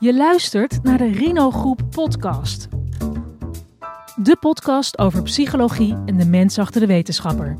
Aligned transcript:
Je 0.00 0.14
luistert 0.14 0.82
naar 0.82 0.98
de 0.98 1.10
Rino 1.10 1.50
Groep 1.50 1.80
podcast. 1.90 2.68
De 4.16 4.36
podcast 4.40 4.98
over 4.98 5.22
psychologie 5.22 5.96
en 6.06 6.16
de 6.16 6.24
mens 6.24 6.58
achter 6.58 6.80
de 6.80 6.86
wetenschapper. 6.86 7.58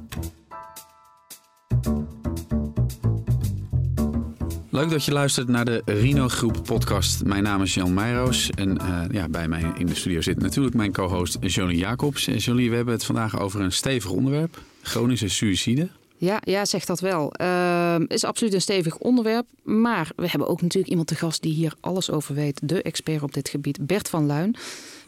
Leuk 4.71 4.91
dat 4.91 5.05
je 5.05 5.13
luistert 5.13 5.49
naar 5.49 5.65
de 5.65 5.83
Rino 5.85 6.29
Groep 6.29 6.61
podcast. 6.65 7.25
Mijn 7.25 7.43
naam 7.43 7.63
is 7.63 7.75
Jan 7.75 7.95
Meijroos 7.95 8.51
en 8.51 8.79
uh, 8.83 9.03
ja, 9.11 9.29
bij 9.29 9.49
mij 9.49 9.73
in 9.77 9.87
de 9.87 9.95
studio 9.95 10.21
zit 10.21 10.41
natuurlijk 10.41 10.75
mijn 10.75 10.93
co-host 10.93 11.37
Jolie 11.41 11.79
Jacobs. 11.79 12.27
En 12.27 12.37
Jolie, 12.37 12.71
we 12.71 12.77
hebben 12.77 12.95
het 12.95 13.05
vandaag 13.05 13.41
over 13.41 13.61
een 13.61 13.73
stevig 13.73 14.11
onderwerp, 14.11 14.61
chronische 14.83 15.29
suïcide. 15.29 15.89
Ja, 16.19 16.41
ja, 16.45 16.65
zeg 16.65 16.85
dat 16.85 17.01
wel. 17.01 17.33
Het 17.37 17.41
uh, 17.41 18.07
is 18.09 18.25
absoluut 18.25 18.55
een 18.55 18.61
stevig 18.61 18.97
onderwerp. 18.97 19.47
Maar 19.63 20.11
we 20.17 20.29
hebben 20.29 20.49
ook 20.49 20.63
natuurlijk 20.63 20.91
iemand 20.91 21.09
te 21.09 21.15
gast 21.15 21.43
die 21.43 21.53
hier 21.53 21.75
alles 21.81 22.11
over 22.11 22.35
weet. 22.35 22.61
De 22.63 22.83
expert 22.83 23.23
op 23.23 23.35
dit 23.35 23.49
gebied, 23.49 23.87
Bert 23.87 24.09
van 24.09 24.27
Luin. 24.27 24.57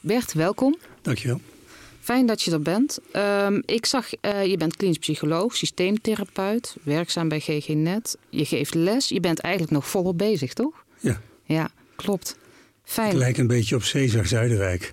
Bert, 0.01 0.33
welkom. 0.33 0.77
Dankjewel. 1.03 1.41
Fijn 2.01 2.27
dat 2.27 2.43
je 2.43 2.51
er 2.51 2.63
bent. 2.63 2.99
Uh, 3.13 3.47
ik 3.65 3.87
zag, 3.87 4.09
uh, 4.23 4.45
je 4.45 4.57
bent 4.57 4.77
klinisch 4.77 4.99
psycholoog, 4.99 5.57
systeemtherapeut, 5.57 6.77
werkzaam 6.83 7.29
bij 7.29 7.41
GGNet. 7.41 8.17
Je 8.29 8.45
geeft 8.45 8.75
les. 8.75 9.09
Je 9.09 9.21
bent 9.21 9.39
eigenlijk 9.39 9.73
nog 9.75 9.89
volop 9.89 10.19
bezig, 10.19 10.53
toch? 10.53 10.85
Ja. 11.01 11.21
Ja, 11.45 11.71
klopt. 11.97 12.37
Fijn. 12.91 13.11
Ik 13.11 13.17
lijk 13.17 13.39
een 13.39 13.47
beetje 13.47 13.75
op 13.77 13.85
Cesar 13.85 14.27
Zuiderwijk. 14.27 14.93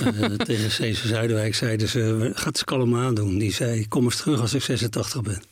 uh, 0.00 0.24
tegen 0.48 0.70
Cesar 0.70 1.06
Zuiderwijk 1.06 1.54
zeiden 1.54 1.88
ze, 1.88 2.30
ga 2.34 2.48
het 2.48 2.64
kalm 2.64 2.96
aandoen. 2.96 3.38
Die 3.38 3.52
zei, 3.52 3.88
kom 3.88 4.04
eens 4.04 4.16
terug 4.16 4.40
als 4.40 4.54
ik 4.54 4.62
86 4.62 5.22
ben. 5.22 5.42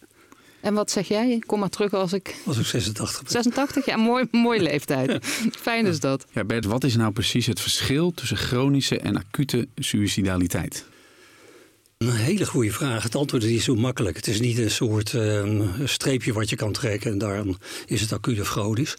En 0.60 0.74
wat 0.74 0.90
zeg 0.90 1.08
jij? 1.08 1.42
Kom 1.46 1.58
maar 1.60 1.68
terug 1.68 1.94
als 1.94 2.12
ik... 2.12 2.34
Als 2.46 2.58
ik 2.58 2.66
86 2.66 3.22
ben. 3.22 3.30
86? 3.32 3.86
Ja, 3.86 3.96
mooi, 3.96 4.24
mooie 4.30 4.62
leeftijd. 4.70 5.26
Fijn 5.50 5.86
is 5.86 6.00
dat. 6.00 6.26
Ja, 6.32 6.44
Bert, 6.44 6.64
wat 6.64 6.84
is 6.84 6.96
nou 6.96 7.12
precies 7.12 7.46
het 7.46 7.60
verschil 7.60 8.10
tussen 8.14 8.36
chronische 8.36 8.98
en 8.98 9.16
acute 9.16 9.68
suïcidaliteit? 9.76 10.84
Een 11.98 12.12
hele 12.12 12.46
goede 12.46 12.72
vraag. 12.72 13.02
Het 13.02 13.14
antwoord 13.14 13.44
is 13.44 13.50
niet 13.50 13.62
zo 13.62 13.74
makkelijk. 13.74 14.16
Het 14.16 14.26
is 14.26 14.40
niet 14.40 14.58
een 14.58 14.70
soort 14.70 15.12
uh, 15.12 15.60
streepje 15.84 16.32
wat 16.32 16.50
je 16.50 16.56
kan 16.56 16.72
trekken 16.72 17.10
en 17.10 17.18
daarom 17.18 17.56
is 17.86 18.00
het 18.00 18.12
acuut 18.12 18.40
of 18.40 18.48
chronisch. 18.48 18.96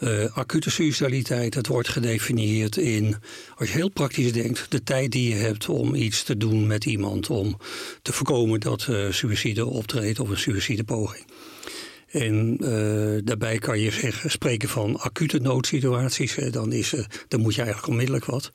Uh, 0.00 0.36
acute 0.36 0.70
suicidaliteit, 0.70 1.52
dat 1.52 1.66
wordt 1.66 1.88
gedefinieerd 1.88 2.76
in, 2.76 3.16
als 3.56 3.68
je 3.68 3.74
heel 3.74 3.88
praktisch 3.90 4.32
denkt, 4.32 4.70
de 4.70 4.82
tijd 4.82 5.12
die 5.12 5.28
je 5.28 5.34
hebt 5.34 5.68
om 5.68 5.94
iets 5.94 6.22
te 6.22 6.36
doen 6.36 6.66
met 6.66 6.84
iemand 6.84 7.30
om 7.30 7.56
te 8.02 8.12
voorkomen 8.12 8.60
dat 8.60 8.86
uh, 8.90 9.10
suïcide 9.12 9.66
optreedt 9.66 10.20
of 10.20 10.28
een 10.28 10.38
suïcidepoging. 10.38 11.24
En 12.10 12.56
uh, 12.60 13.20
daarbij 13.24 13.58
kan 13.58 13.80
je 13.80 13.90
zeggen, 13.90 14.30
spreken 14.30 14.68
van 14.68 14.98
acute 14.98 15.38
noodsituaties. 15.38 16.36
Dan, 16.50 16.72
is, 16.72 16.94
dan 17.28 17.40
moet 17.40 17.54
je 17.54 17.62
eigenlijk 17.62 17.90
onmiddellijk 17.90 18.24
wat. 18.24 18.50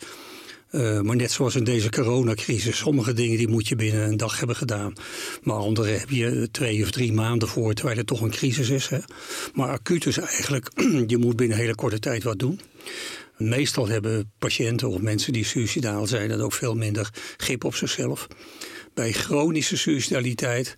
Uh, 0.71 1.01
maar 1.01 1.15
net 1.15 1.31
zoals 1.31 1.55
in 1.55 1.63
deze 1.63 1.89
coronacrisis, 1.89 2.77
sommige 2.77 3.13
dingen 3.13 3.37
die 3.37 3.47
moet 3.47 3.67
je 3.67 3.75
binnen 3.75 4.07
een 4.07 4.17
dag 4.17 4.37
hebben 4.37 4.55
gedaan. 4.55 4.93
Maar 5.43 5.55
andere 5.55 5.91
heb 5.91 6.09
je 6.09 6.49
twee 6.51 6.83
of 6.83 6.91
drie 6.91 7.13
maanden 7.13 7.47
voor, 7.47 7.73
terwijl 7.73 7.97
het 7.97 8.07
toch 8.07 8.21
een 8.21 8.31
crisis 8.31 8.69
is. 8.69 8.87
Hè. 8.87 8.97
Maar 9.53 9.69
acuut 9.69 10.05
is 10.05 10.17
eigenlijk, 10.17 10.71
je 11.07 11.17
moet 11.17 11.35
binnen 11.35 11.57
een 11.57 11.63
hele 11.63 11.75
korte 11.75 11.99
tijd 11.99 12.23
wat 12.23 12.39
doen. 12.39 12.59
Meestal 13.37 13.87
hebben 13.87 14.31
patiënten 14.39 14.89
of 14.89 15.01
mensen 15.01 15.33
die 15.33 15.45
suicidaal 15.45 16.07
zijn, 16.07 16.29
dat 16.29 16.39
ook 16.39 16.53
veel 16.53 16.75
minder 16.75 17.09
grip 17.37 17.63
op 17.63 17.75
zichzelf. 17.75 18.27
Bij 18.93 19.11
chronische 19.11 19.77
suicidaliteit, 19.77 20.75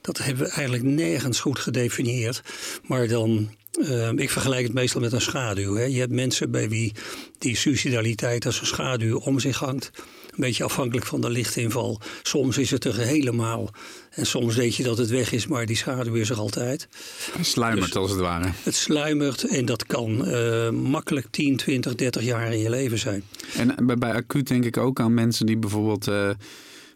dat 0.00 0.18
hebben 0.18 0.44
we 0.44 0.50
eigenlijk 0.50 0.84
nergens 0.84 1.40
goed 1.40 1.58
gedefinieerd. 1.58 2.42
Maar 2.86 3.08
dan 3.08 3.50
uh, 3.78 4.10
ik 4.12 4.30
vergelijk 4.30 4.62
het 4.62 4.72
meestal 4.72 5.00
met 5.00 5.12
een 5.12 5.20
schaduw. 5.20 5.74
Hè. 5.74 5.84
Je 5.84 5.98
hebt 5.98 6.12
mensen 6.12 6.50
bij 6.50 6.68
wie 6.68 6.92
die 7.38 7.56
suicidaliteit 7.56 8.46
als 8.46 8.60
een 8.60 8.66
schaduw 8.66 9.18
om 9.18 9.38
zich 9.38 9.58
hangt. 9.58 9.90
Een 9.94 10.40
beetje 10.40 10.64
afhankelijk 10.64 11.06
van 11.06 11.20
de 11.20 11.30
lichtinval. 11.30 12.00
Soms 12.22 12.58
is 12.58 12.70
het 12.70 12.84
er 12.84 12.96
helemaal. 12.96 13.70
En 14.10 14.26
soms 14.26 14.56
weet 14.56 14.76
je 14.76 14.82
dat 14.82 14.98
het 14.98 15.10
weg 15.10 15.32
is, 15.32 15.46
maar 15.46 15.66
die 15.66 15.76
schaduw 15.76 16.14
is 16.14 16.30
er 16.30 16.38
altijd. 16.38 16.88
Het 17.32 17.46
sluimert 17.46 17.92
dus, 17.92 17.96
als 17.96 18.10
het 18.10 18.20
ware. 18.20 18.50
Het 18.62 18.74
sluimert 18.74 19.44
en 19.44 19.64
dat 19.64 19.86
kan 19.86 20.28
uh, 20.28 20.70
makkelijk 20.70 21.26
10, 21.30 21.56
20, 21.56 21.94
30 21.94 22.22
jaar 22.22 22.52
in 22.52 22.58
je 22.58 22.70
leven 22.70 22.98
zijn. 22.98 23.24
En 23.56 23.86
bij, 23.86 23.96
bij 23.96 24.12
acuut 24.12 24.48
denk 24.48 24.64
ik 24.64 24.76
ook 24.76 25.00
aan 25.00 25.14
mensen 25.14 25.46
die 25.46 25.56
bijvoorbeeld... 25.56 26.08
Uh, 26.08 26.30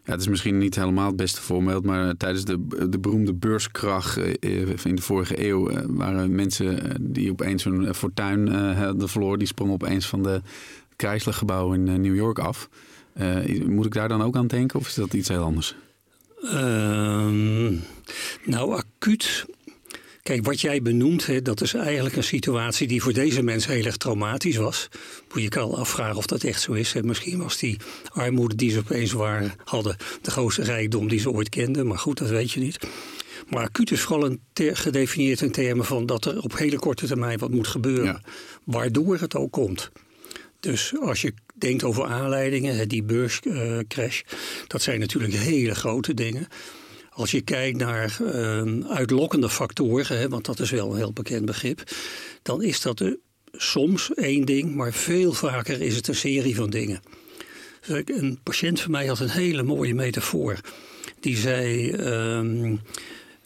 ja, 0.07 0.13
het 0.13 0.21
is 0.21 0.27
misschien 0.27 0.57
niet 0.57 0.75
helemaal 0.75 1.07
het 1.07 1.15
beste 1.15 1.41
voorbeeld, 1.41 1.85
maar 1.85 2.17
tijdens 2.17 2.45
de, 2.45 2.87
de 2.89 2.99
beroemde 2.99 3.33
beurskracht 3.33 4.17
in 4.85 4.95
de 4.95 5.01
vorige 5.01 5.47
eeuw 5.47 5.69
waren 5.87 6.35
mensen 6.35 6.97
die 7.01 7.31
opeens 7.31 7.63
hun 7.63 7.93
fortuin 7.93 8.47
hadden 8.75 9.09
verloren, 9.09 9.39
die 9.39 9.47
sprongen 9.47 9.73
opeens 9.73 10.07
van 10.07 10.23
de 10.23 10.41
Chrysler-gebouw 10.97 11.73
in 11.73 11.83
New 11.83 12.15
York 12.15 12.39
af. 12.39 12.69
Moet 13.65 13.85
ik 13.85 13.93
daar 13.93 14.07
dan 14.07 14.21
ook 14.21 14.35
aan 14.35 14.47
denken 14.47 14.79
of 14.79 14.87
is 14.87 14.93
dat 14.93 15.13
iets 15.13 15.27
heel 15.27 15.43
anders? 15.43 15.75
Uh, 16.43 17.69
nou, 18.45 18.75
acuut 18.75 19.45
Kijk, 20.27 20.45
wat 20.45 20.61
jij 20.61 20.81
benoemt, 20.81 21.25
hè, 21.25 21.41
dat 21.41 21.61
is 21.61 21.73
eigenlijk 21.73 22.15
een 22.15 22.23
situatie 22.23 22.87
die 22.87 23.01
voor 23.01 23.13
deze 23.13 23.41
mensen 23.41 23.73
heel 23.73 23.85
erg 23.85 23.97
traumatisch 23.97 24.55
was. 24.55 24.89
Je 25.35 25.47
kan 25.47 25.73
afvragen 25.73 26.15
of 26.15 26.25
dat 26.25 26.43
echt 26.43 26.61
zo 26.61 26.73
is. 26.73 26.93
Hè. 26.93 27.03
Misschien 27.03 27.37
was 27.37 27.57
die 27.57 27.77
armoede 28.11 28.55
die 28.55 28.71
ze 28.71 28.79
opeens 28.79 29.11
waren, 29.11 29.53
hadden 29.63 29.97
de 30.21 30.31
grootste 30.31 30.63
rijkdom 30.63 31.07
die 31.07 31.19
ze 31.19 31.31
ooit 31.31 31.49
kenden. 31.49 31.87
Maar 31.87 31.97
goed, 31.97 32.17
dat 32.17 32.29
weet 32.29 32.51
je 32.51 32.59
niet. 32.59 32.87
Maar 33.49 33.63
acuut 33.63 33.91
is 33.91 34.01
vooral 34.01 34.25
een 34.25 34.41
gedefinieerd 34.73 35.41
in 35.41 35.51
termen 35.51 35.85
van 35.85 36.05
dat 36.05 36.25
er 36.25 36.41
op 36.41 36.57
hele 36.57 36.79
korte 36.79 37.07
termijn 37.07 37.37
wat 37.37 37.51
moet 37.51 37.67
gebeuren. 37.67 38.05
Ja. 38.05 38.21
Waardoor 38.63 39.17
het 39.17 39.35
ook 39.35 39.51
komt. 39.51 39.91
Dus 40.59 40.93
als 40.99 41.21
je 41.21 41.33
denkt 41.55 41.83
over 41.83 42.05
aanleidingen, 42.05 42.87
die 42.87 43.03
beurscrash, 43.03 44.21
dat 44.67 44.81
zijn 44.81 44.99
natuurlijk 44.99 45.33
hele 45.33 45.75
grote 45.75 46.13
dingen. 46.13 46.47
Als 47.17 47.31
je 47.31 47.41
kijkt 47.41 47.77
naar 47.77 48.17
uh, 48.21 48.89
uitlokkende 48.89 49.49
factoren, 49.49 50.17
hè, 50.17 50.29
want 50.29 50.45
dat 50.45 50.59
is 50.59 50.69
wel 50.69 50.91
een 50.91 50.97
heel 50.97 51.13
bekend 51.13 51.45
begrip, 51.45 51.83
dan 52.41 52.63
is 52.63 52.81
dat 52.81 53.03
soms 53.51 54.13
één 54.13 54.45
ding, 54.45 54.75
maar 54.75 54.93
veel 54.93 55.33
vaker 55.33 55.81
is 55.81 55.95
het 55.95 56.07
een 56.07 56.15
serie 56.15 56.55
van 56.55 56.69
dingen. 56.69 57.01
Dus 57.85 58.01
een 58.05 58.39
patiënt 58.43 58.81
van 58.81 58.91
mij 58.91 59.05
had 59.05 59.19
een 59.19 59.29
hele 59.29 59.63
mooie 59.63 59.93
metafoor. 59.93 60.59
Die 61.19 61.37
zei: 61.37 61.91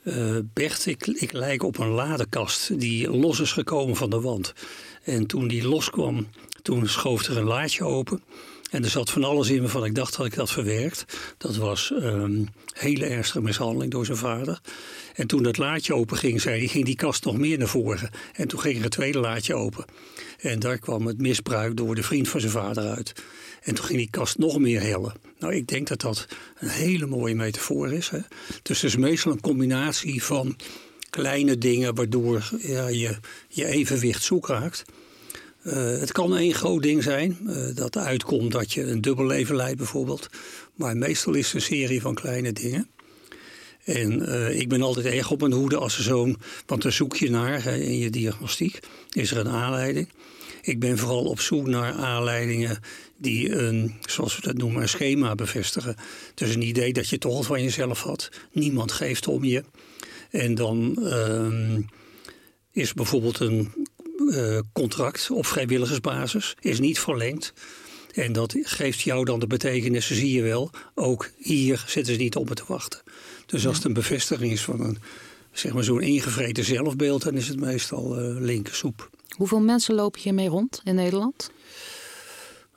uh, 0.04 0.38
Bert, 0.54 0.86
ik, 0.86 1.08
ik 1.08 1.32
lijk 1.32 1.64
op 1.64 1.78
een 1.78 1.90
ladekast 1.90 2.80
die 2.80 3.10
los 3.10 3.40
is 3.40 3.52
gekomen 3.52 3.96
van 3.96 4.10
de 4.10 4.22
wand. 4.22 4.54
En 5.04 5.26
toen 5.28 5.48
die 5.48 5.68
loskwam, 5.68 6.28
toen 6.62 6.88
schoof 6.88 7.24
er 7.24 7.38
een 7.38 7.44
laadje 7.44 7.84
open. 7.84 8.24
En 8.72 8.84
er 8.84 8.90
zat 8.90 9.10
van 9.10 9.24
alles 9.24 9.50
in 9.50 9.62
waarvan 9.62 9.86
ik 9.86 9.96
dacht 9.96 10.18
dat 10.18 10.26
ik 10.26 10.36
dat 10.36 10.52
verwerkt. 10.52 11.06
Dat 11.38 11.56
was 11.56 11.92
um, 12.02 12.48
hele 12.74 13.06
ernstige 13.06 13.42
mishandeling 13.42 13.92
door 13.92 14.06
zijn 14.06 14.18
vader. 14.18 14.62
En 15.14 15.28
toen 15.28 15.44
dat 15.44 15.58
laadje 15.58 15.96
open 15.96 16.18
ging, 16.18 16.42
zei 16.42 16.58
hij, 16.58 16.68
ging 16.68 16.86
die 16.86 16.96
kast 16.96 17.24
nog 17.26 17.38
meer 17.38 17.58
naar 17.58 17.68
voren. 17.68 18.10
En 18.34 18.48
toen 18.48 18.60
ging 18.60 18.78
er 18.78 18.84
het 18.84 18.92
tweede 18.92 19.20
laadje 19.20 19.56
open. 19.56 19.86
En 20.40 20.60
daar 20.60 20.78
kwam 20.78 21.06
het 21.06 21.18
misbruik 21.18 21.78
door 21.78 21.96
de 21.96 22.04
vriend 22.04 22.30
van 22.30 22.40
zijn 22.40 22.52
vader 22.52 22.84
uit. 22.84 23.14
En 23.62 23.76
toen 23.76 23.86
ging 23.86 23.98
die 23.98 24.10
kast 24.10 24.38
nog 24.38 24.60
meer 24.60 24.82
hellen. 24.82 25.14
Nou, 25.40 25.56
ik 25.56 25.68
denk 25.68 25.88
dat 25.88 26.02
dat 26.02 26.28
een 26.60 26.70
hele 26.70 27.06
mooie 27.06 27.36
metafoor 27.36 27.94
is. 27.94 28.10
Hè? 28.10 28.20
Dus 28.62 28.82
het 28.82 28.90
is 28.92 28.98
meestal 28.98 29.32
een 29.32 29.42
combinatie 29.42 30.24
van 30.24 30.56
kleine 31.10 31.58
dingen 31.58 31.96
waardoor 31.96 32.50
ja, 32.62 32.88
je 32.88 33.18
je 33.48 33.66
evenwicht 33.66 34.24
zoek 34.24 34.48
raakt. 34.48 34.84
Uh, 35.64 35.74
het 35.74 36.12
kan 36.12 36.38
één 36.38 36.54
groot 36.54 36.84
ding 36.84 37.04
zijn, 37.04 37.38
uh, 37.42 37.76
dat 37.76 37.98
uitkomt 37.98 38.52
dat 38.52 38.74
je 38.74 38.84
een 38.84 39.02
dubbel 39.02 39.26
leven 39.26 39.56
leidt 39.56 39.78
bijvoorbeeld. 39.78 40.30
Maar 40.76 40.98
meestal 40.98 41.34
is 41.34 41.46
het 41.46 41.56
een 41.56 41.62
serie 41.62 42.02
van 42.02 42.14
kleine 42.14 42.54
dingen. 42.54 42.88
En 43.84 44.22
uh, 44.22 44.60
ik 44.60 44.70
ben 44.70 44.82
altijd 44.82 45.06
erg 45.06 45.32
op 45.32 45.40
mijn 45.40 45.52
hoede 45.52 45.78
als 45.78 45.98
er 45.98 46.04
zo'n... 46.04 46.38
Want 46.66 46.82
daar 46.82 46.92
zoek 46.92 47.16
je 47.16 47.30
naar 47.30 47.64
hè, 47.64 47.78
in 47.78 47.98
je 47.98 48.10
diagnostiek. 48.10 48.80
Is 49.12 49.32
er 49.32 49.38
een 49.38 49.50
aanleiding? 49.50 50.10
Ik 50.62 50.80
ben 50.80 50.98
vooral 50.98 51.24
op 51.24 51.40
zoek 51.40 51.68
naar 51.68 51.94
aanleidingen 51.94 52.80
die 53.18 53.56
een, 53.56 53.96
zoals 54.02 54.36
we 54.36 54.42
dat 54.42 54.58
noemen, 54.58 54.82
een 54.82 54.90
schema 54.90 55.36
bevestigen. 55.36 55.96
Dus 56.34 56.56
een 56.56 56.62
idee 56.62 56.94
dat 56.94 57.10
je 57.10 57.18
toch 57.18 57.34
al 57.34 57.44
van 57.44 57.64
jezelf 57.64 58.02
had. 58.02 58.30
Niemand 58.52 58.92
geeft 58.92 59.28
om 59.28 59.44
je. 59.44 59.64
En 60.30 60.56
dan 60.56 60.98
uh, 61.00 61.78
is 62.72 62.94
bijvoorbeeld 62.94 63.40
een 63.40 63.81
contract 64.74 65.30
op 65.32 65.46
vrijwilligersbasis 65.46 66.56
is 66.60 66.80
niet 66.80 67.00
verlengd. 67.00 67.54
En 68.14 68.34
dat 68.34 68.56
geeft 68.62 69.02
jou 69.02 69.26
dan 69.26 69.40
de 69.40 69.48
betekenis, 69.48 70.12
zie 70.12 70.34
je 70.34 70.42
wel, 70.42 70.70
ook 70.96 71.30
hier 71.38 71.84
zitten 71.88 72.14
ze 72.14 72.20
niet 72.20 72.36
op 72.36 72.50
me 72.50 72.56
te 72.56 72.64
wachten. 72.68 73.02
Dus 73.46 73.68
als 73.68 73.76
het 73.76 73.86
een 73.86 73.94
bevestiging 73.94 74.52
is 74.52 74.64
van 74.64 74.82
een, 74.82 74.98
zeg 75.52 75.74
maar 75.74 75.84
zo'n 75.84 76.02
ingevreten 76.02 76.64
zelfbeeld, 76.64 77.24
dan 77.24 77.34
is 77.34 77.48
het 77.48 77.60
meestal 77.60 78.20
uh, 78.20 78.42
linker 78.42 78.76
soep. 78.76 79.10
Hoeveel 79.36 79.60
mensen 79.60 79.96
lopen 79.96 80.22
hiermee 80.22 80.48
rond 80.48 80.82
in 80.84 80.96
Nederland? 80.96 81.52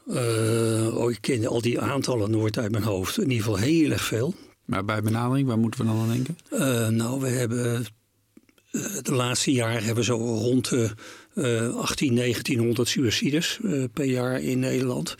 Uh, 0.06 0.97
oh, 0.97 1.11
ik 1.11 1.19
ken 1.20 1.47
al 1.47 1.61
die 1.61 1.81
aantallen 1.81 2.31
nooit 2.31 2.58
uit 2.58 2.70
mijn 2.70 2.85
hoofd. 2.85 3.17
In 3.17 3.31
ieder 3.31 3.44
geval 3.44 3.58
heel 3.58 3.90
erg 3.90 4.05
veel. 4.05 4.35
Maar 4.64 4.85
bij 4.85 5.02
benadering, 5.02 5.49
waar 5.49 5.58
moeten 5.58 5.81
we 5.81 5.87
dan 5.87 6.00
aan 6.00 6.08
denken? 6.08 6.38
Uh, 6.50 6.88
nou, 6.88 7.20
we 7.20 7.29
hebben 7.29 7.87
de 9.02 9.14
laatste 9.14 9.52
jaren 9.52 9.85
hebben 9.85 9.94
we 9.94 10.05
zo 10.05 10.17
rond 10.17 10.69
de 10.69 10.76
uh, 10.76 10.90
18, 11.35 12.15
1900 12.15 12.89
suicides 12.89 13.59
uh, 13.63 13.85
per 13.93 14.05
jaar 14.05 14.41
in 14.41 14.59
Nederland. 14.59 15.15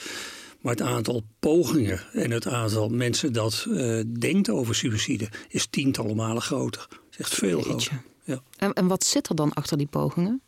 Maar 0.61 0.73
het 0.73 0.83
aantal 0.83 1.23
pogingen 1.39 2.01
en 2.13 2.31
het 2.31 2.47
aantal 2.47 2.89
mensen 2.89 3.33
dat 3.33 3.67
uh, 3.69 4.03
denkt 4.19 4.51
over 4.51 4.75
suïcide 4.75 5.29
is 5.49 5.67
tientallen 5.67 6.17
malen 6.17 6.43
groter. 6.43 6.87
Dat 6.89 6.99
is 7.11 7.17
echt 7.19 7.35
veel 7.35 7.61
groter. 7.61 8.03
Ja. 8.25 8.43
En, 8.57 8.73
en 8.73 8.87
wat 8.87 9.05
zit 9.05 9.29
er 9.29 9.35
dan 9.35 9.53
achter 9.53 9.79
die 9.79 9.87
pogingen? 9.87 10.43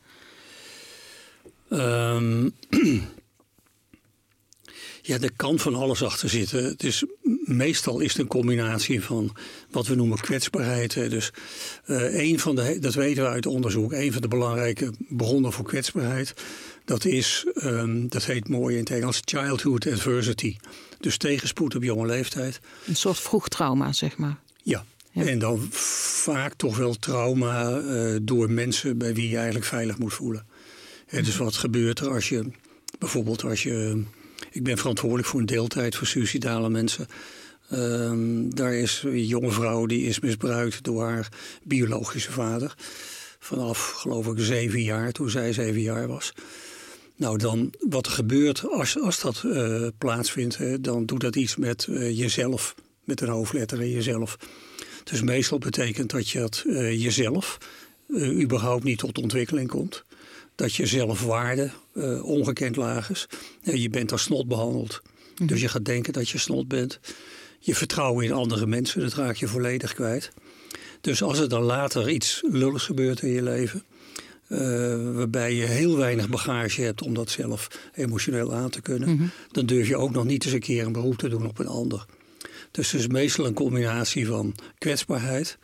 Um, 1.70 2.52
ja, 5.06 5.18
er 5.20 5.32
kan 5.36 5.58
van 5.58 5.74
alles 5.74 6.02
achter 6.02 6.28
zitten. 6.28 6.64
Het 6.64 6.84
is, 6.84 7.04
meestal 7.44 8.00
is 8.00 8.12
het 8.12 8.20
een 8.20 8.26
combinatie 8.26 9.02
van 9.02 9.36
wat 9.70 9.86
we 9.86 9.94
noemen 9.94 10.20
kwetsbaarheid. 10.20 10.94
Dus 10.94 11.30
uh, 11.86 12.18
een 12.28 12.38
van 12.38 12.56
de, 12.56 12.78
dat 12.78 12.94
weten 12.94 13.22
we 13.22 13.28
uit 13.28 13.46
onderzoek, 13.46 13.92
een 13.92 14.12
van 14.12 14.22
de 14.22 14.28
belangrijke 14.28 14.92
bronnen 15.08 15.52
voor 15.52 15.64
kwetsbaarheid, 15.64 16.34
dat 16.84 17.04
is, 17.04 17.46
um, 17.62 18.08
dat 18.08 18.24
heet 18.24 18.48
mooi 18.48 18.74
in 18.74 18.80
het 18.80 18.90
Engels, 18.90 19.20
childhood 19.24 19.86
adversity. 19.86 20.56
Dus 21.00 21.16
tegenspoed 21.16 21.74
op 21.74 21.82
jonge 21.82 22.06
leeftijd. 22.06 22.60
Een 22.86 22.96
soort 22.96 23.18
vroeg 23.18 23.48
trauma, 23.48 23.92
zeg 23.92 24.16
maar. 24.16 24.38
Ja, 24.62 24.84
ja. 25.10 25.24
En 25.24 25.38
dan 25.38 25.68
vaak 25.70 26.54
toch 26.54 26.76
wel 26.76 26.94
trauma 26.94 27.80
uh, 27.80 28.16
door 28.22 28.50
mensen 28.50 28.98
bij 28.98 29.14
wie 29.14 29.28
je 29.28 29.36
eigenlijk 29.36 29.66
veilig 29.66 29.98
moet 29.98 30.14
voelen. 30.14 30.46
Ja, 31.10 31.22
dus 31.22 31.36
wat 31.36 31.56
gebeurt 31.56 32.00
er 32.00 32.08
als 32.08 32.28
je 32.28 32.50
bijvoorbeeld 32.98 33.44
als 33.44 33.62
je. 33.62 34.04
Ik 34.56 34.62
ben 34.62 34.78
verantwoordelijk 34.78 35.28
voor 35.28 35.40
een 35.40 35.46
deeltijd 35.46 35.96
voor 35.96 36.06
suicidale 36.06 36.68
mensen. 36.68 37.06
Um, 37.72 38.54
daar 38.54 38.74
is 38.74 39.02
een 39.04 39.26
jonge 39.26 39.50
vrouw 39.50 39.86
die 39.86 40.06
is 40.06 40.20
misbruikt 40.20 40.84
door 40.84 41.04
haar 41.04 41.28
biologische 41.62 42.32
vader. 42.32 42.74
Vanaf 43.38 43.90
geloof 43.90 44.26
ik 44.26 44.34
zeven 44.38 44.82
jaar, 44.82 45.12
toen 45.12 45.30
zij 45.30 45.52
zeven 45.52 45.80
jaar 45.80 46.06
was. 46.06 46.32
Nou, 47.16 47.38
dan 47.38 47.72
wat 47.88 48.06
er 48.06 48.12
gebeurt 48.12 48.68
als, 48.68 49.00
als 49.00 49.20
dat 49.20 49.42
uh, 49.46 49.88
plaatsvindt, 49.98 50.56
hè, 50.56 50.80
dan 50.80 51.06
doet 51.06 51.20
dat 51.20 51.36
iets 51.36 51.56
met 51.56 51.86
uh, 51.90 52.18
jezelf, 52.18 52.74
met 53.04 53.20
een 53.20 53.28
hoofdletter 53.28 53.82
in 53.82 53.90
jezelf. 53.90 54.38
Dus 55.04 55.22
meestal 55.22 55.58
betekent 55.58 56.10
dat 56.10 56.28
je 56.28 56.38
het 56.38 56.64
uh, 56.66 57.02
jezelf 57.02 57.58
überhaupt 58.18 58.84
niet 58.84 58.98
tot 58.98 59.18
ontwikkeling 59.18 59.68
komt 59.68 60.04
dat 60.54 60.74
je 60.74 60.86
zelfwaarde 60.86 61.70
uh, 61.96 62.24
ongekend 62.24 62.76
laag 62.76 63.10
is. 63.10 63.26
je 63.62 63.90
bent 63.90 64.12
als 64.12 64.22
snot 64.22 64.48
behandeld. 64.48 65.02
Mhm. 65.36 65.46
Dus 65.46 65.60
je 65.60 65.68
gaat 65.68 65.84
denken 65.84 66.12
dat 66.12 66.28
je 66.28 66.38
snot 66.38 66.68
bent. 66.68 67.00
Je 67.58 67.74
vertrouwen 67.74 68.24
in 68.24 68.32
andere 68.32 68.66
mensen, 68.66 69.00
dat 69.00 69.14
raak 69.14 69.36
je 69.36 69.48
volledig 69.48 69.94
kwijt. 69.94 70.32
Dus 71.00 71.22
als 71.22 71.38
er 71.38 71.48
dan 71.48 71.62
later 71.62 72.10
iets 72.10 72.42
lulligs 72.50 72.84
gebeurt 72.84 73.22
in 73.22 73.30
je 73.30 73.42
leven, 73.42 73.82
uh, 74.48 74.58
waarbij 75.14 75.54
je 75.54 75.64
heel 75.64 75.96
weinig 75.96 76.28
bagage 76.28 76.82
hebt 76.82 77.02
om 77.02 77.14
dat 77.14 77.30
zelf 77.30 77.68
emotioneel 77.94 78.54
aan 78.54 78.70
te 78.70 78.80
kunnen, 78.80 79.14
mhm. 79.14 79.26
dan 79.50 79.66
durf 79.66 79.88
je 79.88 79.96
ook 79.96 80.10
nog 80.12 80.24
niet 80.24 80.44
eens 80.44 80.54
een 80.54 80.60
keer 80.60 80.86
een 80.86 80.92
beroep 80.92 81.16
te 81.16 81.28
doen 81.28 81.46
op 81.46 81.58
een 81.58 81.66
ander. 81.66 82.06
Dus 82.70 82.90
het 82.90 83.00
is 83.00 83.06
meestal 83.06 83.46
een 83.46 83.54
combinatie 83.54 84.26
van 84.26 84.54
kwetsbaarheid. 84.78 85.58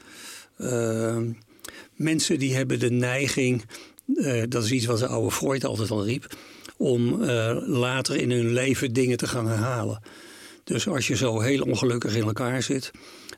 Uh, 0.59 1.19
mensen 1.95 2.39
die 2.39 2.55
hebben 2.55 2.79
de 2.79 2.91
neiging 2.91 3.65
uh, 4.07 4.43
dat 4.49 4.65
is 4.65 4.71
iets 4.71 4.87
wat 4.87 4.99
de 4.99 5.07
oude 5.07 5.31
Freud 5.31 5.65
altijd 5.65 5.91
al 5.91 6.05
riep. 6.05 6.37
Om 6.77 7.23
uh, 7.23 7.57
later 7.67 8.17
in 8.17 8.31
hun 8.31 8.53
leven 8.53 8.93
dingen 8.93 9.17
te 9.17 9.27
gaan 9.27 9.47
herhalen. 9.47 10.01
Dus 10.65 10.89
als 10.89 11.07
je 11.07 11.17
zo 11.17 11.41
heel 11.41 11.63
ongelukkig 11.63 12.17
in 12.17 12.23
elkaar 12.23 12.63
zit, 12.63 12.91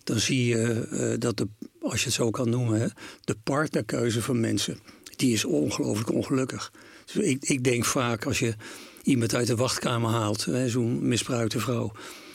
dan 0.05 0.19
zie 0.19 0.47
je 0.47 0.89
uh, 0.93 1.15
dat 1.19 1.37
de, 1.37 1.49
als 1.81 2.01
je 2.01 2.07
het 2.07 2.15
zo 2.15 2.31
kan 2.31 2.49
noemen, 2.49 2.93
de 3.21 3.37
partnerkeuze 3.43 4.23
van 4.23 4.41
mensen, 4.41 4.79
die 5.17 5.33
is 5.33 5.45
ongelooflijk 5.45 6.13
ongelukkig. 6.13 6.73
Dus 7.05 7.25
ik, 7.25 7.45
ik 7.45 7.65
denk 7.65 7.85
vaak 7.85 8.27
als 8.27 8.39
je 8.39 8.55
iemand 9.03 9.35
uit 9.35 9.47
de 9.47 9.57
wachtkamer 9.57 10.11
haalt, 10.11 10.47
zo'n 10.67 11.09
misbruikte 11.09 11.61
vrouw, 11.61 11.93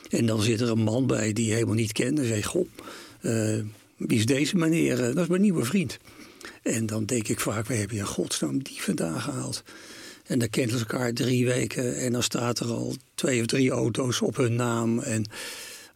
en 0.09 0.25
dan 0.25 0.41
zit 0.41 0.61
er 0.61 0.69
een 0.69 0.83
man 0.83 1.07
bij 1.07 1.33
die 1.33 1.45
je 1.45 1.53
helemaal 1.53 1.75
niet 1.75 1.91
kent, 1.91 2.17
dan 2.17 2.25
zeg 2.25 2.37
je, 2.37 2.43
goh, 2.43 2.67
wie 3.97 4.17
is 4.17 4.25
deze 4.25 4.55
meneer? 4.55 4.97
dat 4.97 5.17
is 5.17 5.27
mijn 5.27 5.41
nieuwe 5.41 5.65
vriend. 5.65 5.99
En 6.63 6.85
dan 6.85 7.05
denk 7.05 7.27
ik 7.27 7.39
vaak, 7.39 7.67
we 7.67 7.73
hebben 7.73 7.97
je 7.97 8.05
godsnaam 8.05 8.63
die 8.63 8.81
vandaan 8.81 9.21
gehaald? 9.21 9.63
En 10.25 10.39
dan 10.39 10.49
kennen 10.49 10.77
ze 10.77 10.85
elkaar 10.85 11.13
drie 11.13 11.45
weken 11.45 11.97
en 11.97 12.11
dan 12.11 12.23
staat 12.23 12.59
er 12.59 12.67
al 12.67 12.95
twee 13.15 13.39
of 13.39 13.45
drie 13.45 13.71
auto's 13.71 14.21
op 14.21 14.35
hun 14.35 14.55
naam. 14.55 14.99
En 14.99 15.25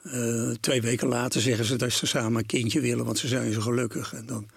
uh, 0.04 0.52
twee 0.60 0.82
weken 0.82 1.08
later 1.08 1.42
zeggen 1.42 1.66
ze 1.66 1.76
dat 1.76 1.92
ze 1.92 2.06
samen 2.06 2.40
een 2.40 2.46
kindje 2.46 2.80
willen, 2.80 3.06
want 3.06 3.18
ze 3.18 3.28
zijn 3.28 3.54
zo 3.54 3.62
gelukkig. 3.62 4.14
En 4.14 4.26
dan, 4.26 4.48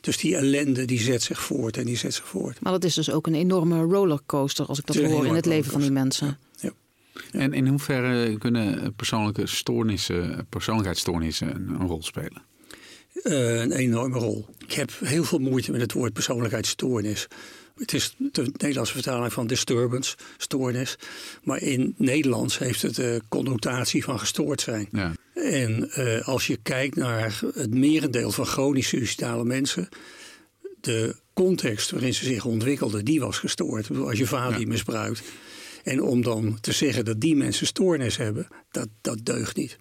dus 0.00 0.16
die 0.16 0.36
ellende 0.36 0.84
die 0.84 1.00
zet 1.00 1.22
zich 1.22 1.42
voort 1.42 1.76
en 1.76 1.84
die 1.84 1.96
zet 1.96 2.14
zich 2.14 2.28
voort. 2.28 2.60
Maar 2.60 2.72
dat 2.72 2.84
is 2.84 2.94
dus 2.94 3.10
ook 3.10 3.26
een 3.26 3.34
enorme 3.34 3.82
rollercoaster 3.82 4.66
als 4.66 4.78
ik 4.78 4.86
dat 4.86 4.96
hoor 4.96 5.26
in 5.26 5.34
het 5.34 5.46
leven 5.46 5.72
van 5.72 5.80
die 5.80 5.90
mensen. 5.90 6.38
Ja. 6.56 6.72
Ja. 7.32 7.40
En 7.40 7.52
in 7.52 7.66
hoeverre 7.66 8.38
kunnen 8.38 8.94
persoonlijke 8.94 9.46
stoornissen, 9.46 10.46
persoonlijkheidsstoornissen 10.48 11.54
een 11.56 11.86
rol 11.86 12.02
spelen? 12.02 12.42
Uh, 13.14 13.60
een 13.60 13.72
enorme 13.72 14.18
rol. 14.18 14.46
Ik 14.58 14.72
heb 14.72 14.90
heel 15.04 15.24
veel 15.24 15.38
moeite 15.38 15.72
met 15.72 15.80
het 15.80 15.92
woord 15.92 16.12
persoonlijkheidsstoornis. 16.12 17.28
Het 17.76 17.92
is 17.92 18.14
de 18.18 18.52
Nederlandse 18.56 18.92
vertaling 18.92 19.32
van 19.32 19.46
disturbance, 19.46 20.16
stoornis. 20.36 20.96
Maar 21.42 21.62
in 21.62 21.94
Nederlands 21.96 22.58
heeft 22.58 22.82
het 22.82 22.94
de 22.94 23.20
connotatie 23.28 24.04
van 24.04 24.18
gestoord 24.18 24.60
zijn. 24.60 24.88
Ja. 24.92 25.12
En 25.34 25.90
uh, 25.98 26.28
als 26.28 26.46
je 26.46 26.58
kijkt 26.62 26.96
naar 26.96 27.40
het 27.54 27.74
merendeel 27.74 28.30
van 28.30 28.46
chronisch 28.46 28.88
suicidale 28.88 29.44
mensen, 29.44 29.88
de 30.80 31.16
context 31.32 31.90
waarin 31.90 32.14
ze 32.14 32.24
zich 32.24 32.44
ontwikkelden, 32.44 33.04
die 33.04 33.20
was 33.20 33.38
gestoord. 33.38 33.90
Als 33.90 34.18
je 34.18 34.26
vader 34.26 34.58
die 34.58 34.66
misbruikt. 34.66 35.22
En 35.82 36.02
om 36.02 36.22
dan 36.22 36.58
te 36.60 36.72
zeggen 36.72 37.04
dat 37.04 37.20
die 37.20 37.36
mensen 37.36 37.66
stoornis 37.66 38.16
hebben, 38.16 38.46
dat, 38.70 38.88
dat 39.00 39.18
deugt 39.22 39.56
niet. 39.56 39.78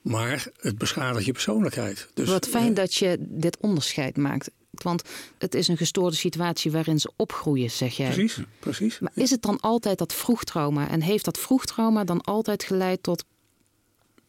Maar 0.00 0.46
het 0.56 0.78
beschadigt 0.78 1.24
je 1.24 1.32
persoonlijkheid. 1.32 2.08
Dus, 2.14 2.28
Wat 2.28 2.48
fijn 2.48 2.68
eh, 2.68 2.74
dat 2.74 2.94
je 2.94 3.16
dit 3.20 3.56
onderscheid 3.60 4.16
maakt. 4.16 4.50
Want 4.70 5.02
het 5.38 5.54
is 5.54 5.68
een 5.68 5.76
gestoorde 5.76 6.16
situatie 6.16 6.70
waarin 6.70 7.00
ze 7.00 7.10
opgroeien, 7.16 7.70
zeg 7.70 7.96
jij. 7.96 8.10
Precies, 8.10 8.44
precies. 8.58 8.98
Maar 8.98 9.12
is 9.14 9.30
het 9.30 9.42
dan 9.42 9.60
altijd 9.60 9.98
dat 9.98 10.14
vroegtrauma? 10.14 10.88
En 10.88 11.02
heeft 11.02 11.24
dat 11.24 11.38
vroegtrauma 11.38 12.04
dan 12.04 12.20
altijd 12.20 12.62
geleid 12.62 13.02
tot... 13.02 13.24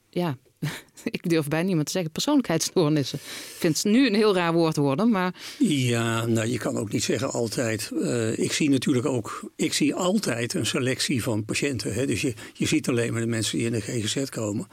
Ja, 0.09 0.37
ik 1.03 1.29
durf 1.29 1.47
bijna 1.47 1.65
niemand 1.65 1.85
te 1.85 1.91
zeggen 1.91 2.11
persoonlijkheidsstoornissen. 2.11 3.19
Ik 3.19 3.55
vind 3.59 3.83
het 3.83 3.91
nu 3.93 4.07
een 4.07 4.15
heel 4.15 4.35
raar 4.35 4.53
woord 4.53 4.75
worden, 4.75 5.09
maar... 5.09 5.35
Ja, 5.59 6.25
nou 6.25 6.47
je 6.47 6.57
kan 6.57 6.77
ook 6.77 6.91
niet 6.91 7.03
zeggen 7.03 7.31
altijd. 7.31 7.89
Uh, 7.93 8.37
ik 8.37 8.51
zie 8.51 8.69
natuurlijk 8.69 9.05
ook... 9.05 9.51
Ik 9.55 9.73
zie 9.73 9.95
altijd 9.95 10.53
een 10.53 10.65
selectie 10.65 11.23
van 11.23 11.45
patiënten. 11.45 11.93
Hè? 11.93 12.05
Dus 12.05 12.21
je, 12.21 12.33
je 12.53 12.65
ziet 12.65 12.89
alleen 12.89 13.11
maar 13.11 13.21
de 13.21 13.27
mensen 13.27 13.57
die 13.57 13.67
in 13.67 13.73
de 13.73 13.81
GGZ 13.81 14.29
komen... 14.29 14.67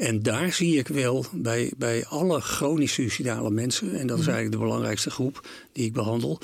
En 0.00 0.22
daar 0.22 0.52
zie 0.52 0.78
ik 0.78 0.88
wel 0.88 1.26
bij, 1.32 1.72
bij 1.76 2.06
alle 2.06 2.40
chronisch 2.40 2.92
suicidale 2.92 3.50
mensen, 3.50 3.94
en 3.94 4.06
dat 4.06 4.18
is 4.18 4.24
mhm. 4.24 4.34
eigenlijk 4.34 4.50
de 4.50 4.66
belangrijkste 4.68 5.10
groep 5.10 5.48
die 5.72 5.84
ik 5.84 5.92
behandel. 5.92 6.40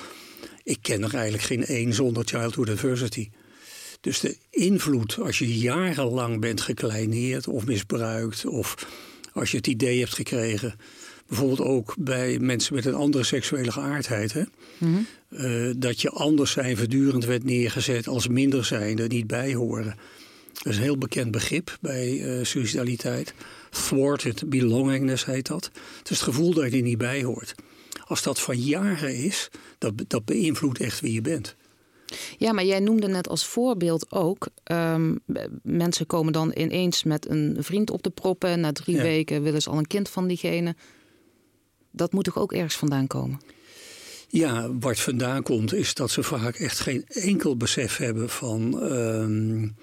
Ik 0.63 0.79
ken 0.83 1.03
er 1.03 1.15
eigenlijk 1.15 1.43
geen 1.43 1.65
één 1.65 1.93
zonder 1.93 2.25
childhood 2.25 2.69
adversity. 2.69 3.31
Dus 4.01 4.21
de 4.21 4.37
invloed 4.51 5.19
als 5.19 5.39
je 5.39 5.59
jarenlang 5.59 6.41
bent 6.41 6.61
gekleineerd 6.61 7.49
of 7.49 7.67
misbruikt, 7.67 8.47
of 8.47 8.87
als 9.33 9.51
je 9.51 9.57
het 9.57 9.67
idee 9.67 9.99
hebt 9.99 10.15
gekregen, 10.15 10.75
bijvoorbeeld 11.27 11.69
ook 11.69 11.95
bij 11.99 12.39
mensen 12.39 12.75
met 12.75 12.85
een 12.85 12.95
andere 12.95 13.25
seksuele 13.25 13.73
geaardheid, 13.73 14.33
hè? 14.33 14.43
Mhm. 14.79 14.99
Uh, 15.31 15.75
dat 15.77 16.01
je 16.01 16.11
anders 16.11 16.51
zijn 16.51 16.77
voortdurend 16.77 17.25
werd 17.25 17.45
neergezet 17.45 18.09
als 18.09 18.29
minder 18.29 18.65
zijnde, 18.65 19.07
niet 19.07 19.27
bijhoren. 19.27 19.97
Dat 20.63 20.73
is 20.73 20.77
een 20.77 20.83
heel 20.83 20.99
bekend 20.99 21.31
begrip 21.31 21.79
bij 21.81 22.13
uh, 22.13 22.45
suicidaliteit. 22.45 23.35
Thwarted 23.71 24.49
belongingness 24.49 25.25
heet 25.25 25.47
dat. 25.47 25.65
Het 25.99 26.11
is 26.11 26.17
het 26.17 26.29
gevoel 26.29 26.55
dat 26.55 26.71
je 26.71 26.77
er 26.77 26.83
niet 26.83 26.99
bij 26.99 27.23
hoort. 27.23 27.55
Als 28.05 28.23
dat 28.23 28.41
van 28.41 28.59
jaren 28.59 29.17
is, 29.17 29.49
dat, 29.79 29.93
dat 30.07 30.25
beïnvloedt 30.25 30.81
echt 30.81 31.01
wie 31.01 31.13
je 31.13 31.21
bent. 31.21 31.57
Ja, 32.39 32.53
maar 32.53 32.65
jij 32.65 32.81
noemde 32.81 33.09
net 33.09 33.29
als 33.29 33.47
voorbeeld 33.47 34.13
ook... 34.13 34.49
Um, 34.73 35.19
mensen 35.63 36.07
komen 36.07 36.33
dan 36.33 36.53
ineens 36.57 37.03
met 37.03 37.29
een 37.29 37.57
vriend 37.59 37.91
op 37.91 38.03
de 38.03 38.11
proppen... 38.11 38.61
na 38.61 38.73
drie 38.73 39.01
weken 39.01 39.43
willen 39.43 39.63
ze 39.63 39.71
al 39.71 39.79
een 39.79 39.87
kind 39.87 40.09
van 40.09 40.27
diegene. 40.27 40.75
Dat 41.91 42.13
moet 42.13 42.25
toch 42.25 42.39
ook 42.39 42.53
ergens 42.53 42.77
vandaan 42.77 43.07
komen? 43.07 43.41
Ja, 44.29 44.73
waar 44.73 44.91
het 44.91 45.01
vandaan 45.01 45.43
komt 45.43 45.75
is 45.75 45.95
dat 45.95 46.11
ze 46.11 46.23
vaak 46.23 46.57
echt 46.57 46.81
geen 46.81 47.05
enkel 47.07 47.57
besef 47.57 47.97
hebben 47.97 48.29
van... 48.29 48.83
Um, 48.93 49.77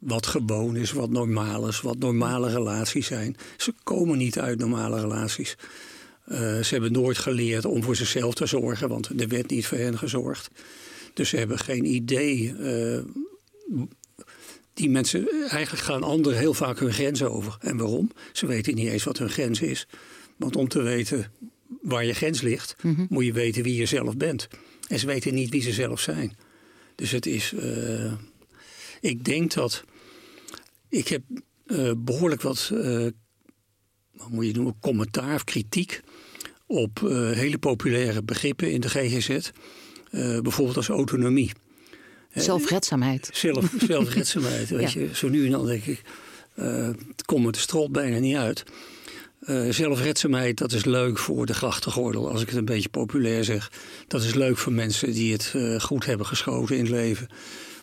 wat 0.00 0.26
gewoon 0.26 0.76
is, 0.76 0.92
wat 0.92 1.10
normaal 1.10 1.68
is, 1.68 1.80
wat 1.80 1.98
normale 1.98 2.50
relaties 2.50 3.06
zijn. 3.06 3.36
Ze 3.56 3.74
komen 3.82 4.18
niet 4.18 4.38
uit 4.38 4.58
normale 4.58 5.00
relaties. 5.00 5.56
Uh, 6.26 6.36
ze 6.38 6.68
hebben 6.68 6.92
nooit 6.92 7.18
geleerd 7.18 7.64
om 7.64 7.82
voor 7.82 7.96
zichzelf 7.96 8.34
te 8.34 8.46
zorgen, 8.46 8.88
want 8.88 9.20
er 9.20 9.28
werd 9.28 9.50
niet 9.50 9.66
voor 9.66 9.78
hen 9.78 9.98
gezorgd. 9.98 10.50
Dus 11.14 11.28
ze 11.28 11.36
hebben 11.36 11.58
geen 11.58 11.84
idee. 11.84 12.54
Uh, 12.58 12.98
die 14.74 14.90
mensen, 14.90 15.28
eigenlijk 15.40 15.82
gaan 15.82 16.02
anderen 16.02 16.38
heel 16.38 16.54
vaak 16.54 16.78
hun 16.78 16.92
grenzen 16.92 17.32
over. 17.32 17.56
En 17.60 17.76
waarom? 17.76 18.10
Ze 18.32 18.46
weten 18.46 18.74
niet 18.74 18.88
eens 18.88 19.04
wat 19.04 19.18
hun 19.18 19.30
grens 19.30 19.60
is. 19.60 19.86
Want 20.36 20.56
om 20.56 20.68
te 20.68 20.82
weten 20.82 21.32
waar 21.82 22.04
je 22.04 22.14
grens 22.14 22.40
ligt, 22.40 22.76
mhm. 22.82 23.06
moet 23.08 23.24
je 23.24 23.32
weten 23.32 23.62
wie 23.62 23.76
je 23.76 23.86
zelf 23.86 24.16
bent. 24.16 24.48
En 24.88 24.98
ze 24.98 25.06
weten 25.06 25.34
niet 25.34 25.50
wie 25.50 25.62
ze 25.62 25.72
zelf 25.72 26.00
zijn. 26.00 26.36
Dus 26.94 27.10
het 27.10 27.26
is. 27.26 27.52
Uh, 27.52 28.12
ik 29.00 29.24
denk 29.24 29.52
dat. 29.52 29.84
Ik 30.88 31.08
heb 31.08 31.22
uh, 31.66 31.92
behoorlijk 31.96 32.42
wat. 32.42 32.70
Uh, 32.72 33.06
wat 34.12 34.28
moet 34.28 34.46
je 34.46 34.52
noemen? 34.52 34.76
Commentaar 34.80 35.34
of 35.34 35.44
kritiek. 35.44 36.00
Op 36.66 36.98
hele 37.34 37.58
populaire 37.58 38.22
begrippen 38.22 38.72
in 38.72 38.80
de 38.80 38.88
GGZ. 38.88 39.50
bijvoorbeeld 40.42 40.76
als 40.76 40.88
autonomie. 40.88 41.50
Zelfredzaamheid. 42.34 43.30
Zelf, 43.32 43.74
zelfredzaamheid. 43.86 44.68
weet 44.68 44.92
je. 44.92 45.08
Zo 45.12 45.28
nu 45.28 45.44
en 45.44 45.50
dan 45.50 45.66
denk 45.66 45.84
ik. 45.84 46.02
het 46.54 47.24
komt 47.24 47.44
me 47.44 47.52
de 47.52 47.58
strot 47.58 47.92
bijna 47.92 48.18
niet 48.18 48.36
uit. 48.36 48.64
Uh, 49.40 49.72
zelfredzaamheid, 49.72 50.58
dat 50.58 50.72
is 50.72 50.84
leuk 50.84 51.18
voor 51.18 51.46
de 51.46 51.54
grachtengordel, 51.54 52.30
als 52.30 52.42
ik 52.42 52.48
het 52.48 52.56
een 52.56 52.64
beetje 52.64 52.88
populair 52.88 53.44
zeg. 53.44 53.72
Dat 54.06 54.22
is 54.22 54.34
leuk 54.34 54.58
voor 54.58 54.72
mensen 54.72 55.12
die 55.12 55.32
het 55.32 55.52
uh, 55.56 55.80
goed 55.80 56.04
hebben 56.06 56.26
geschoten 56.26 56.76
in 56.76 56.82
het 56.82 56.90
leven. 56.90 57.28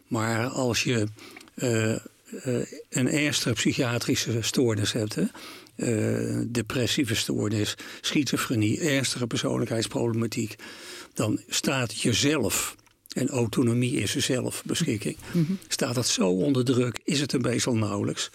Maar 0.08 0.48
als 0.48 0.84
je 0.84 1.08
uh, 1.56 1.96
een 2.90 3.10
ernstige 3.10 3.54
psychiatrische 3.54 4.42
stoornis 4.42 4.92
hebt, 4.92 5.16
hè, 5.16 6.52
depressieve 6.52 7.16
stoornis, 7.16 7.76
schizofrenie, 8.02 8.80
ernstige 8.80 9.28
persoonlijkheidsproblematiek, 9.28 10.56
dan 11.14 11.42
staat 11.48 12.02
jezelf, 12.02 12.76
en 13.14 13.30
autonomie 13.30 13.94
is 13.94 14.16
zelfbeschikking, 14.16 15.18
mm 15.32 15.46
-hmm. 15.46 15.60
staat 15.68 15.96
dat 15.96 16.08
zo 16.08 16.30
onder 16.30 16.66
druk, 16.66 17.00
is 17.04 17.20
het 17.20 17.34
een 17.34 17.42
beetje 17.42 17.74
nauwelijks. 17.74 18.30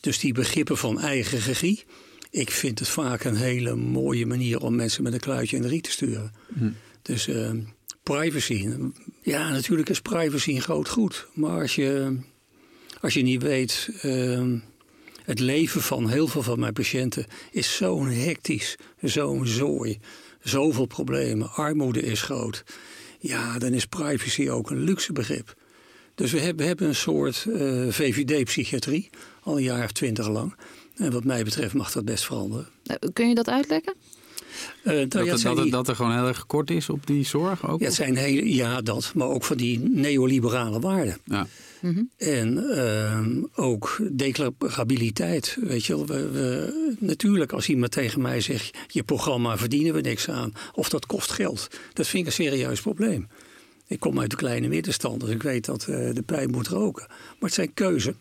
Dus 0.00 0.18
die 0.18 0.32
begrippen 0.32 0.76
van 0.76 1.00
eigen 1.00 1.38
regie 1.38 1.84
ik 2.32 2.50
vind 2.50 2.78
het 2.78 2.88
vaak 2.88 3.24
een 3.24 3.36
hele 3.36 3.74
mooie 3.74 4.26
manier 4.26 4.60
om 4.60 4.74
mensen 4.74 5.02
met 5.02 5.12
een 5.12 5.20
kluitje 5.20 5.56
in 5.56 5.62
de 5.62 5.68
riet 5.68 5.82
te 5.82 5.90
sturen. 5.90 6.32
Hm. 6.54 6.70
Dus 7.02 7.28
uh, 7.28 7.50
privacy. 8.02 8.68
Ja, 9.22 9.48
natuurlijk 9.48 9.88
is 9.88 10.00
privacy 10.00 10.50
een 10.50 10.62
groot 10.62 10.88
goed. 10.88 11.26
Maar 11.32 11.60
als 11.60 11.74
je, 11.74 12.18
als 13.00 13.14
je 13.14 13.22
niet 13.22 13.42
weet. 13.42 13.88
Uh, 14.02 14.60
het 15.24 15.38
leven 15.38 15.82
van 15.82 16.08
heel 16.08 16.26
veel 16.26 16.42
van 16.42 16.58
mijn 16.58 16.72
patiënten 16.72 17.26
is 17.50 17.76
zo'n 17.76 18.06
hectisch, 18.06 18.76
zo'n 19.00 19.46
zooi. 19.46 19.98
Zoveel 20.40 20.86
problemen. 20.86 21.50
Armoede 21.50 22.02
is 22.02 22.22
groot. 22.22 22.64
Ja, 23.18 23.58
dan 23.58 23.72
is 23.72 23.86
privacy 23.86 24.48
ook 24.48 24.70
een 24.70 24.80
luxe 24.80 25.12
begrip. 25.12 25.54
Dus 26.14 26.32
we 26.32 26.40
hebben, 26.40 26.66
hebben 26.66 26.88
een 26.88 26.94
soort 26.94 27.46
eh, 27.48 27.86
VVD-psychiatrie, 27.88 29.10
al 29.42 29.56
een 29.56 29.62
jaar 29.62 29.84
of 29.84 29.92
twintig 29.92 30.28
lang. 30.28 30.54
En 30.96 31.12
wat 31.12 31.24
mij 31.24 31.44
betreft 31.44 31.74
mag 31.74 31.92
dat 31.92 32.04
best 32.04 32.24
veranderen. 32.24 32.68
Eh, 32.84 32.96
kun 33.12 33.28
je 33.28 33.34
dat 33.34 33.48
uitleggen? 33.48 33.94
Uh, 34.84 34.98
dat, 35.08 35.26
dat, 35.26 35.40
dat, 35.42 35.70
dat, 35.70 35.88
er 35.88 35.96
gewoon 35.96 36.12
heel 36.12 36.26
erg 36.26 36.46
kort 36.46 36.70
is 36.70 36.88
op 36.88 37.06
die 37.06 37.24
zorg 37.24 37.68
ook? 37.68 37.80
Ja, 37.80 37.86
het 37.86 37.94
zijn 37.94 38.16
hele, 38.16 38.54
ja, 38.54 38.80
dat. 38.80 39.12
Maar 39.14 39.28
ook 39.28 39.44
van 39.44 39.56
die 39.56 39.78
neoliberale 39.78 40.80
waarden. 40.80 41.16
Ja. 41.24 41.46
Mhm. 41.80 42.02
En 42.16 42.58
uh, 42.58 43.26
ook 43.54 44.00
declarabiliteit. 44.12 45.56
Weet 45.60 45.84
je 45.84 45.96
wel, 45.96 46.06
we, 46.06 46.30
we, 46.30 46.94
natuurlijk 46.98 47.52
als 47.52 47.68
iemand 47.68 47.92
tegen 47.92 48.20
mij 48.20 48.40
zegt... 48.40 48.78
je 48.86 49.02
programma 49.02 49.58
verdienen 49.58 49.94
we 49.94 50.00
niks 50.00 50.28
aan. 50.28 50.52
Of 50.72 50.88
dat 50.88 51.06
kost 51.06 51.30
geld. 51.30 51.68
Dat 51.92 52.06
vind 52.06 52.22
ik 52.22 52.26
een 52.26 52.44
serieus 52.44 52.80
probleem. 52.80 53.28
Ik 53.86 54.00
kom 54.00 54.20
uit 54.20 54.30
de 54.30 54.36
kleine 54.36 54.68
middenstand, 54.68 55.20
dus 55.20 55.30
ik 55.30 55.42
weet 55.42 55.64
dat 55.64 55.86
uh, 55.88 56.14
de 56.14 56.22
pijn 56.22 56.50
moet 56.50 56.68
roken. 56.68 57.06
Maar 57.08 57.36
het 57.38 57.54
zijn 57.54 57.74
keuzes. 57.74 58.14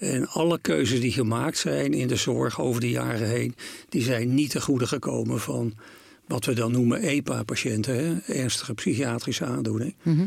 En 0.00 0.28
alle 0.28 0.58
keuzes 0.60 1.00
die 1.00 1.12
gemaakt 1.12 1.58
zijn 1.58 1.92
in 1.92 2.08
de 2.08 2.16
zorg 2.16 2.60
over 2.60 2.80
de 2.80 2.90
jaren 2.90 3.28
heen, 3.28 3.54
die 3.88 4.02
zijn 4.02 4.34
niet 4.34 4.50
te 4.50 4.60
goede 4.60 4.86
gekomen 4.86 5.40
van 5.40 5.74
wat 6.26 6.44
we 6.44 6.52
dan 6.52 6.72
noemen 6.72 7.00
EPA-patiënten, 7.00 8.22
ernstige 8.26 8.74
psychiatrische 8.74 9.44
aandoening. 9.44 9.94
Mhm. 10.02 10.26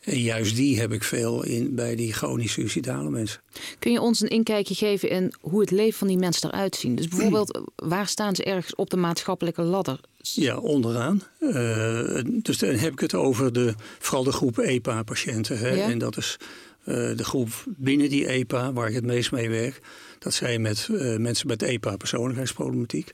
En 0.00 0.20
juist 0.20 0.56
die 0.56 0.80
heb 0.80 0.92
ik 0.92 1.02
veel 1.02 1.44
in 1.44 1.74
bij 1.74 1.96
die 1.96 2.12
chronisch 2.12 2.52
suicidale 2.52 3.10
mensen. 3.10 3.40
Kun 3.78 3.92
je 3.92 4.00
ons 4.00 4.20
een 4.20 4.28
inkijkje 4.28 4.74
geven 4.74 5.08
in 5.08 5.34
hoe 5.40 5.60
het 5.60 5.70
leven 5.70 5.98
van 5.98 6.08
die 6.08 6.18
mensen 6.18 6.48
eruit 6.48 6.76
ziet? 6.76 6.96
Dus 6.96 7.08
bijvoorbeeld, 7.08 7.60
waar 7.76 8.06
staan 8.06 8.34
ze 8.34 8.44
ergens 8.44 8.74
op 8.74 8.90
de 8.90 8.96
maatschappelijke 8.96 9.62
ladder? 9.62 10.00
Ja, 10.18 10.56
onderaan. 10.56 11.22
Uh, 11.40 12.20
dus 12.24 12.58
dan 12.58 12.74
heb 12.74 12.92
ik 12.92 13.00
het 13.00 13.14
over 13.14 13.52
de, 13.52 13.74
vooral 13.98 14.24
de 14.24 14.32
groep 14.32 14.58
EPA-patiënten. 14.58 15.76
Ja? 15.76 15.90
En 15.90 15.98
dat 15.98 16.16
is 16.16 16.36
de 16.84 17.24
groep 17.24 17.64
binnen 17.66 18.08
die 18.08 18.26
EPA, 18.26 18.72
waar 18.72 18.88
ik 18.88 18.94
het 18.94 19.04
meest 19.04 19.32
mee 19.32 19.50
werk. 19.50 19.80
Dat 20.18 20.34
zijn 20.34 20.62
met 20.62 20.88
uh, 20.90 21.16
mensen 21.16 21.46
met 21.46 21.62
EPA-persoonlijkheidsproblematiek. 21.62 23.12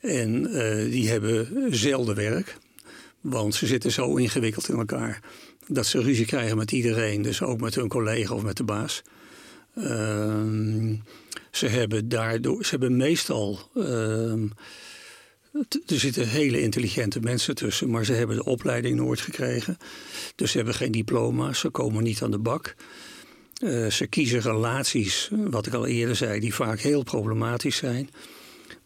En 0.00 0.42
die 0.90 1.08
hebben 1.08 1.68
zelden 1.70 2.14
werk. 2.14 2.56
Want 3.20 3.54
ze 3.54 3.66
zitten 3.66 3.92
zo 3.92 4.16
ingewikkeld 4.16 4.68
in 4.68 4.78
elkaar 4.78 5.20
dat 5.68 5.86
ze 5.86 6.00
ruzie 6.00 6.26
krijgen 6.26 6.56
met 6.56 6.72
iedereen, 6.72 7.22
dus 7.22 7.42
ook 7.42 7.60
met 7.60 7.74
hun 7.74 7.88
collega 7.88 8.34
of 8.34 8.42
met 8.42 8.56
de 8.56 8.64
baas. 8.64 9.02
Ehm, 9.74 10.94
ze 11.50 11.66
hebben 11.66 12.08
daardoor, 12.08 12.64
ze 12.64 12.70
hebben 12.70 12.96
meestal. 12.96 13.58
Ehm, 13.74 14.46
er 15.86 15.98
zitten 15.98 16.28
hele 16.28 16.60
intelligente 16.60 17.20
mensen 17.20 17.54
tussen, 17.54 17.90
maar 17.90 18.04
ze 18.04 18.12
hebben 18.12 18.36
de 18.36 18.44
opleiding 18.44 18.96
nooit 18.96 19.20
gekregen. 19.20 19.78
Dus 20.34 20.50
ze 20.50 20.56
hebben 20.56 20.74
geen 20.74 20.92
diploma's, 20.92 21.58
ze 21.58 21.68
komen 21.68 22.02
niet 22.02 22.22
aan 22.22 22.30
de 22.30 22.38
bak. 22.38 22.74
Uh, 23.62 23.90
ze 23.90 24.06
kiezen 24.06 24.40
relaties, 24.40 25.30
wat 25.32 25.66
ik 25.66 25.74
al 25.74 25.86
eerder 25.86 26.16
zei, 26.16 26.40
die 26.40 26.54
vaak 26.54 26.80
heel 26.80 27.02
problematisch 27.02 27.76
zijn. 27.76 28.10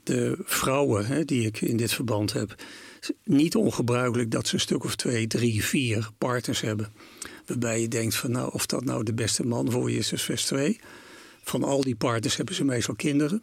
De 0.03 0.39
vrouwen 0.45 1.07
hè, 1.07 1.25
die 1.25 1.47
ik 1.47 1.61
in 1.61 1.77
dit 1.77 1.93
verband 1.93 2.33
heb, 2.33 2.55
niet 3.25 3.55
ongebruikelijk 3.55 4.31
dat 4.31 4.49
ze 4.49 4.55
een 4.55 4.61
stuk 4.61 4.85
of 4.85 4.97
twee, 4.97 5.27
drie, 5.27 5.65
vier 5.65 6.09
partners 6.19 6.61
hebben. 6.61 6.93
Waarbij 7.47 7.81
je 7.81 7.89
denkt 7.89 8.15
van 8.15 8.31
nou, 8.31 8.53
of 8.53 8.67
dat 8.67 8.85
nou 8.85 9.05
de 9.05 9.15
beste 9.15 9.47
man 9.47 9.71
voor 9.71 9.91
je 9.91 9.99
is, 9.99 10.13
is 10.13 10.23
vers 10.23 10.45
2. 10.45 10.81
Van 11.43 11.65
al 11.65 11.81
die 11.81 11.97
partners 11.97 12.37
hebben 12.37 12.55
ze 12.55 12.65
meestal 12.65 12.95
kinderen. 12.95 13.43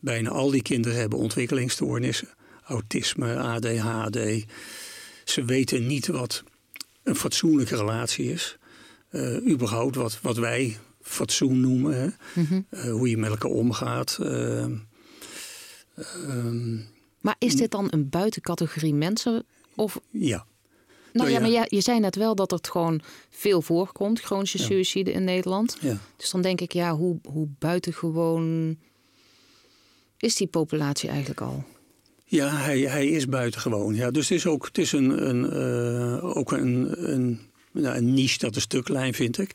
Bijna 0.00 0.30
al 0.30 0.50
die 0.50 0.62
kinderen 0.62 0.98
hebben 0.98 1.18
ontwikkelingsstoornissen. 1.18 2.28
Autisme, 2.70 3.36
ADHD. 3.36 4.44
Ze 5.24 5.44
weten 5.44 5.86
niet 5.86 6.06
wat 6.06 6.44
een 7.02 7.16
fatsoenlijke 7.16 7.76
relatie 7.76 8.32
is. 8.32 8.58
Uh, 9.10 9.48
überhaupt 9.48 9.96
wat, 9.96 10.18
wat 10.20 10.36
wij 10.36 10.78
fatsoen 11.02 11.60
noemen. 11.60 12.00
Hè? 12.00 12.08
Mhm. 12.40 12.60
uh, 12.70 12.92
hoe 12.92 13.08
je 13.08 13.16
met 13.16 13.30
elkaar 13.30 13.50
omgaat. 13.50 14.18
Uh, 14.20 14.66
maar 17.20 17.36
is 17.38 17.54
dit 17.54 17.70
dan 17.70 17.86
een 17.90 18.08
buitencategorie 18.08 18.94
mensen? 18.94 19.44
Of... 19.74 20.00
Ja. 20.10 20.46
Nou, 21.12 21.30
ja, 21.30 21.40
maar 21.40 21.50
ja, 21.50 21.64
je 21.68 21.80
zei 21.80 22.00
net 22.00 22.16
wel 22.16 22.34
dat 22.34 22.50
het 22.50 22.70
gewoon 22.70 23.00
veel 23.30 23.62
voorkomt, 23.62 24.20
chronische 24.20 24.58
ja. 24.58 24.64
suïcide 24.64 25.12
in 25.12 25.24
Nederland. 25.24 25.76
Ja. 25.80 25.98
Dus 26.16 26.30
dan 26.30 26.42
denk 26.42 26.60
ik, 26.60 26.72
ja, 26.72 26.96
hoe, 26.96 27.18
hoe 27.24 27.48
buitengewoon 27.58 28.76
is 30.16 30.36
die 30.36 30.46
populatie 30.46 31.08
eigenlijk 31.08 31.40
al? 31.40 31.64
Ja, 32.30 32.56
hij, 32.56 32.80
hij 32.80 33.06
is 33.06 33.26
buitengewoon. 33.26 33.94
Ja, 33.94 34.10
dus 34.10 34.28
het 34.28 34.38
is 34.38 34.46
ook, 34.46 34.66
het 34.66 34.78
is 34.78 34.92
een, 34.92 35.28
een, 35.28 35.44
uh, 35.52 36.36
ook 36.36 36.52
een, 36.52 36.94
een, 37.12 37.40
nou, 37.72 37.96
een 37.96 38.14
niche 38.14 38.38
dat 38.38 38.54
een 38.54 38.60
stuk 38.60 38.84
klein, 38.84 39.14
vind 39.14 39.38
ik. 39.38 39.54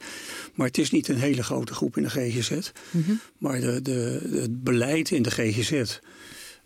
Maar 0.53 0.67
het 0.67 0.77
is 0.77 0.91
niet 0.91 1.07
een 1.07 1.19
hele 1.19 1.43
grote 1.43 1.73
groep 1.73 1.97
in 1.97 2.03
de 2.03 2.09
GGZ. 2.09 2.51
Mm 2.91 3.03
-hmm. 3.05 3.19
Maar 3.37 3.59
de, 3.59 3.81
de, 3.81 4.29
het 4.31 4.63
beleid 4.63 5.11
in 5.11 5.21
de 5.21 5.31
GGZ 5.31 5.99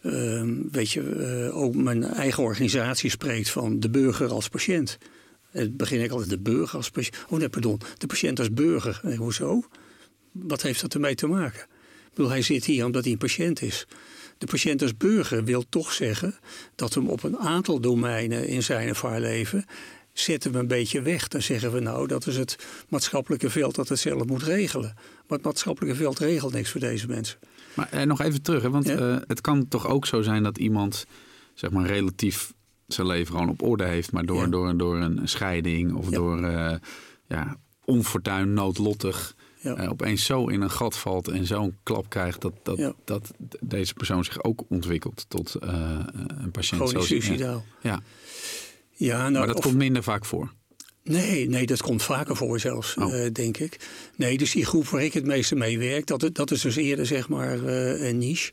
Ehm, 0.01 0.53
weet 0.71 0.91
je, 0.91 1.01
uh, 1.01 1.57
ook 1.57 1.75
mijn 1.75 2.03
eigen 2.03 2.43
organisatie 2.43 3.09
spreekt 3.09 3.49
van 3.49 3.79
de 3.79 3.89
burger 3.89 4.31
als 4.31 4.49
patiënt. 4.49 4.97
Het 5.51 5.77
begin 5.77 6.01
ik 6.01 6.11
altijd 6.11 6.29
de 6.29 6.39
burger 6.39 6.77
als 6.77 6.89
patiënt. 6.89 7.17
Oh 7.29 7.39
nee, 7.39 7.49
pardon, 7.49 7.81
de 7.97 8.07
patiënt 8.07 8.39
als 8.39 8.53
burger. 8.53 8.99
En 9.03 9.15
hoezo? 9.15 9.63
Wat 10.31 10.61
heeft 10.61 10.81
dat 10.81 10.93
ermee 10.93 11.15
te 11.15 11.27
maken? 11.27 11.61
Ik 11.61 12.15
bedoel, 12.15 12.29
hij 12.29 12.41
zit 12.41 12.65
hier 12.65 12.85
omdat 12.85 13.03
hij 13.03 13.11
een 13.11 13.17
patiënt 13.17 13.61
is. 13.61 13.87
De 14.39 14.46
patiënt 14.46 14.81
als 14.81 14.98
burger 14.98 15.43
wil 15.43 15.63
toch 15.69 15.91
zeggen 15.91 16.36
dat 16.75 16.93
hem 16.93 17.08
op 17.08 17.24
een 17.24 17.38
aantal 17.38 17.79
domeinen 17.79 18.48
in 18.48 18.63
zijn 18.63 18.89
of 18.89 19.01
haar 19.01 19.19
leven 19.19 19.65
zetten 20.13 20.51
we 20.51 20.58
een 20.58 20.67
beetje 20.67 21.01
weg. 21.01 21.27
Dan 21.27 21.41
zeggen 21.41 21.72
we 21.72 21.79
nou, 21.79 22.08
dat 22.08 22.27
is 22.27 22.38
het 22.38 22.55
maatschappelijke 22.89 23.50
veld 23.50 23.75
dat 23.75 23.89
het 23.89 24.00
zelf 24.00 24.25
moet 24.25 24.43
regelen. 24.43 24.93
Maar 24.96 25.38
het 25.38 25.46
maatschappelijke 25.46 25.96
veld 25.96 26.19
regelt 26.19 26.53
niks 26.53 26.72
voor 26.72 26.79
deze 26.79 27.08
mensen. 27.08 27.39
Maar 27.74 27.89
eh, 27.91 28.05
nog 28.05 28.22
even 28.22 28.41
terug, 28.41 28.62
hè, 28.62 28.69
want 28.69 28.89
eh, 28.89 29.17
het 29.27 29.41
kan 29.41 29.67
toch 29.67 29.88
ook 29.88 30.05
zo 30.05 30.22
zijn 30.22 30.43
dat 30.43 30.58
iemand 30.58 31.05
zeg 31.53 31.72
maar 31.72 31.86
relatief 31.86 32.53
zijn 32.88 33.08
leven 33.08 33.34
gewoon 33.34 33.50
op 33.50 33.62
orde 33.62 33.84
heeft, 33.84 34.12
maar 34.12 34.25
door, 34.25 34.50
door, 34.50 34.77
door 34.77 34.98
een 34.98 35.19
scheiding 35.24 35.93
of 35.93 36.10
door 36.10 36.39
uh, 36.39 36.74
ja, 37.27 37.58
onfortuin, 37.86 38.53
noodlottig. 38.53 39.36
Uh, 39.63 39.89
opeens 39.89 40.25
zo 40.25 40.47
in 40.47 40.61
een 40.61 40.71
gat 40.71 40.97
valt 40.97 41.27
en 41.27 41.45
zo'n 41.45 41.77
klap 41.83 42.09
krijgt 42.09 42.41
dat, 42.41 42.53
dat, 42.63 42.93
dat 43.05 43.31
deze 43.59 43.93
persoon 43.93 44.23
zich 44.23 44.43
ook 44.43 44.63
ontwikkelt 44.69 45.25
tot 45.27 45.55
een 45.59 46.51
patiënt. 46.51 46.89
Gewoon 46.89 47.05
suicidaal. 47.05 47.65
Ja. 47.81 48.01
Ja, 48.91 49.17
nou, 49.17 49.31
maar 49.31 49.47
dat 49.47 49.61
komt 49.61 49.75
minder 49.75 50.03
vaak 50.03 50.25
voor. 50.25 50.53
Nee, 51.03 51.49
nee, 51.49 51.65
dat 51.65 51.81
komt 51.81 52.03
vaker 52.03 52.35
voor 52.35 52.59
zelfs, 52.59 52.95
oh. 52.95 53.13
uh, 53.13 53.31
denk 53.33 53.57
ik. 53.57 53.79
Nee, 54.15 54.37
dus 54.37 54.51
die 54.51 54.65
groep 54.65 54.87
waar 54.87 55.03
ik 55.03 55.13
het 55.13 55.25
meeste 55.25 55.55
mee 55.55 55.79
werk, 55.79 56.07
dat, 56.07 56.29
dat 56.33 56.51
is 56.51 56.61
dus 56.61 56.75
eerder 56.75 57.05
zeg 57.05 57.29
maar 57.29 57.63
een 57.63 58.17
niche. 58.17 58.51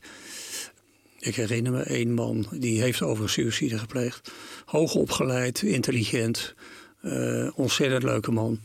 Ik 1.19 1.35
herinner 1.35 1.71
me 1.71 1.81
één 1.81 2.13
man 2.13 2.47
die 2.51 2.81
heeft 2.81 3.01
over 3.01 3.29
suïcide 3.29 3.77
gepleegd. 3.77 4.31
Hoog 4.65 4.95
opgeleid, 4.95 5.61
intelligent, 5.61 6.55
uh, 7.01 7.49
ontzettend 7.55 8.03
leuke 8.03 8.31
man. 8.31 8.59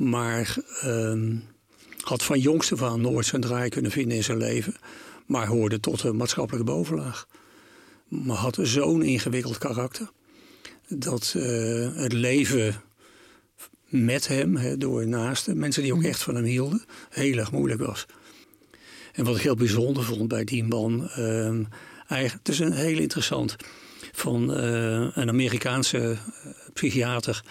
Maar 0.00 0.56
uh, 0.84 1.38
had 2.00 2.22
van 2.22 2.38
jongste 2.38 2.76
van 2.76 3.00
nooit 3.00 3.26
zijn 3.26 3.40
draai 3.40 3.68
kunnen 3.68 3.90
vinden 3.90 4.16
in 4.16 4.24
zijn 4.24 4.38
leven. 4.38 4.74
Maar 5.26 5.46
hoorde 5.46 5.80
tot 5.80 6.02
de 6.02 6.12
maatschappelijke 6.12 6.72
bovenlaag. 6.72 7.26
Maar 8.08 8.36
had 8.36 8.58
zo'n 8.62 9.02
ingewikkeld 9.02 9.58
karakter. 9.58 10.10
Dat 10.88 11.34
uh, 11.36 11.96
het 11.96 12.12
leven 12.12 12.82
met 13.88 14.28
hem, 14.28 14.56
he, 14.56 14.78
door 14.78 15.06
naasten, 15.06 15.58
mensen 15.58 15.82
die 15.82 15.92
ook 15.92 15.98
mhm. 15.98 16.08
echt 16.08 16.22
van 16.22 16.34
hem 16.34 16.44
hielden, 16.44 16.84
heel 17.10 17.38
erg 17.38 17.52
moeilijk 17.52 17.80
was. 17.80 18.06
En 19.12 19.24
wat 19.24 19.36
ik 19.36 19.42
heel 19.42 19.54
bijzonder 19.54 20.04
vond 20.04 20.28
bij 20.28 20.44
die 20.44 20.64
man, 20.64 21.10
uh, 21.18 21.46
eigenlijk, 22.06 22.32
het 22.46 22.48
is 22.48 22.58
een 22.58 22.72
heel 22.72 22.98
interessant, 22.98 23.56
van 24.12 24.50
uh, 24.50 25.16
een 25.16 25.28
Amerikaanse 25.28 25.98
uh, 25.98 26.18
psychiater 26.72 27.42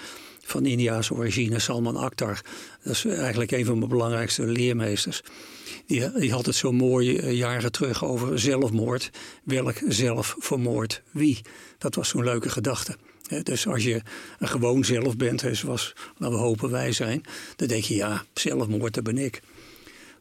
van 0.49 0.65
Indiaanse 0.65 1.13
origine, 1.13 1.59
Salman 1.59 1.95
Akhtar. 1.95 2.41
Dat 2.83 2.93
is 2.93 3.05
eigenlijk 3.05 3.51
een 3.51 3.65
van 3.65 3.77
mijn 3.77 3.89
belangrijkste 3.89 4.45
leermeesters. 4.45 5.21
Die, 5.85 6.11
die 6.11 6.31
had 6.31 6.45
het 6.45 6.55
zo 6.55 6.71
mooi 6.71 7.17
uh, 7.17 7.33
jaren 7.33 7.71
terug 7.71 8.05
over 8.05 8.39
zelfmoord. 8.39 9.09
Welk 9.43 9.75
zelf 9.87 10.35
vermoord 10.39 11.01
wie? 11.11 11.41
Dat 11.77 11.95
was 11.95 12.09
zo'n 12.09 12.23
leuke 12.23 12.49
gedachte. 12.49 12.95
Dus 13.43 13.67
als 13.67 13.83
je 13.83 14.01
een 14.39 14.47
gewoon 14.47 14.85
zelf 14.85 15.17
bent, 15.17 15.43
zoals 15.51 15.93
we 16.17 16.25
hopen 16.25 16.69
wij 16.69 16.91
zijn, 16.91 17.23
dan 17.55 17.67
denk 17.67 17.83
je 17.83 17.95
ja, 17.95 18.23
zelfmoord, 18.33 18.93
dat 18.93 19.03
ben 19.03 19.17
ik. 19.17 19.41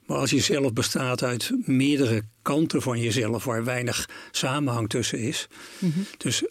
Maar 0.06 0.18
als 0.18 0.30
je 0.30 0.40
zelf 0.40 0.72
bestaat 0.72 1.22
uit 1.22 1.50
meerdere 1.64 2.22
kanten 2.42 2.82
van 2.82 3.00
jezelf 3.00 3.44
waar 3.44 3.64
weinig 3.64 4.08
samenhang 4.30 4.88
tussen 4.88 5.18
is. 5.18 5.48
Mhm. 5.78 5.98
Dus 6.16 6.44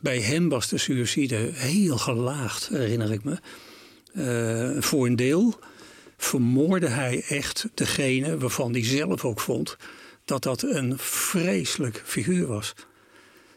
bij 0.00 0.20
hem 0.20 0.48
was 0.48 0.68
de 0.68 0.78
suïcide 0.78 1.50
heel 1.52 1.98
gelaagd, 1.98 2.68
herinner 2.68 3.12
ik 3.12 3.24
me. 3.24 3.36
Uh, 4.12 4.82
voor 4.82 5.06
een 5.06 5.16
deel 5.16 5.58
vermoorde 6.16 6.88
hij 6.88 7.24
echt 7.28 7.68
degene 7.74 8.38
waarvan 8.38 8.72
hij 8.72 8.84
zelf 8.84 9.24
ook 9.24 9.40
vond 9.40 9.76
dat 10.24 10.42
dat 10.42 10.62
een 10.62 10.98
vreselijk 10.98 12.02
figuur 12.04 12.46
was. 12.46 12.74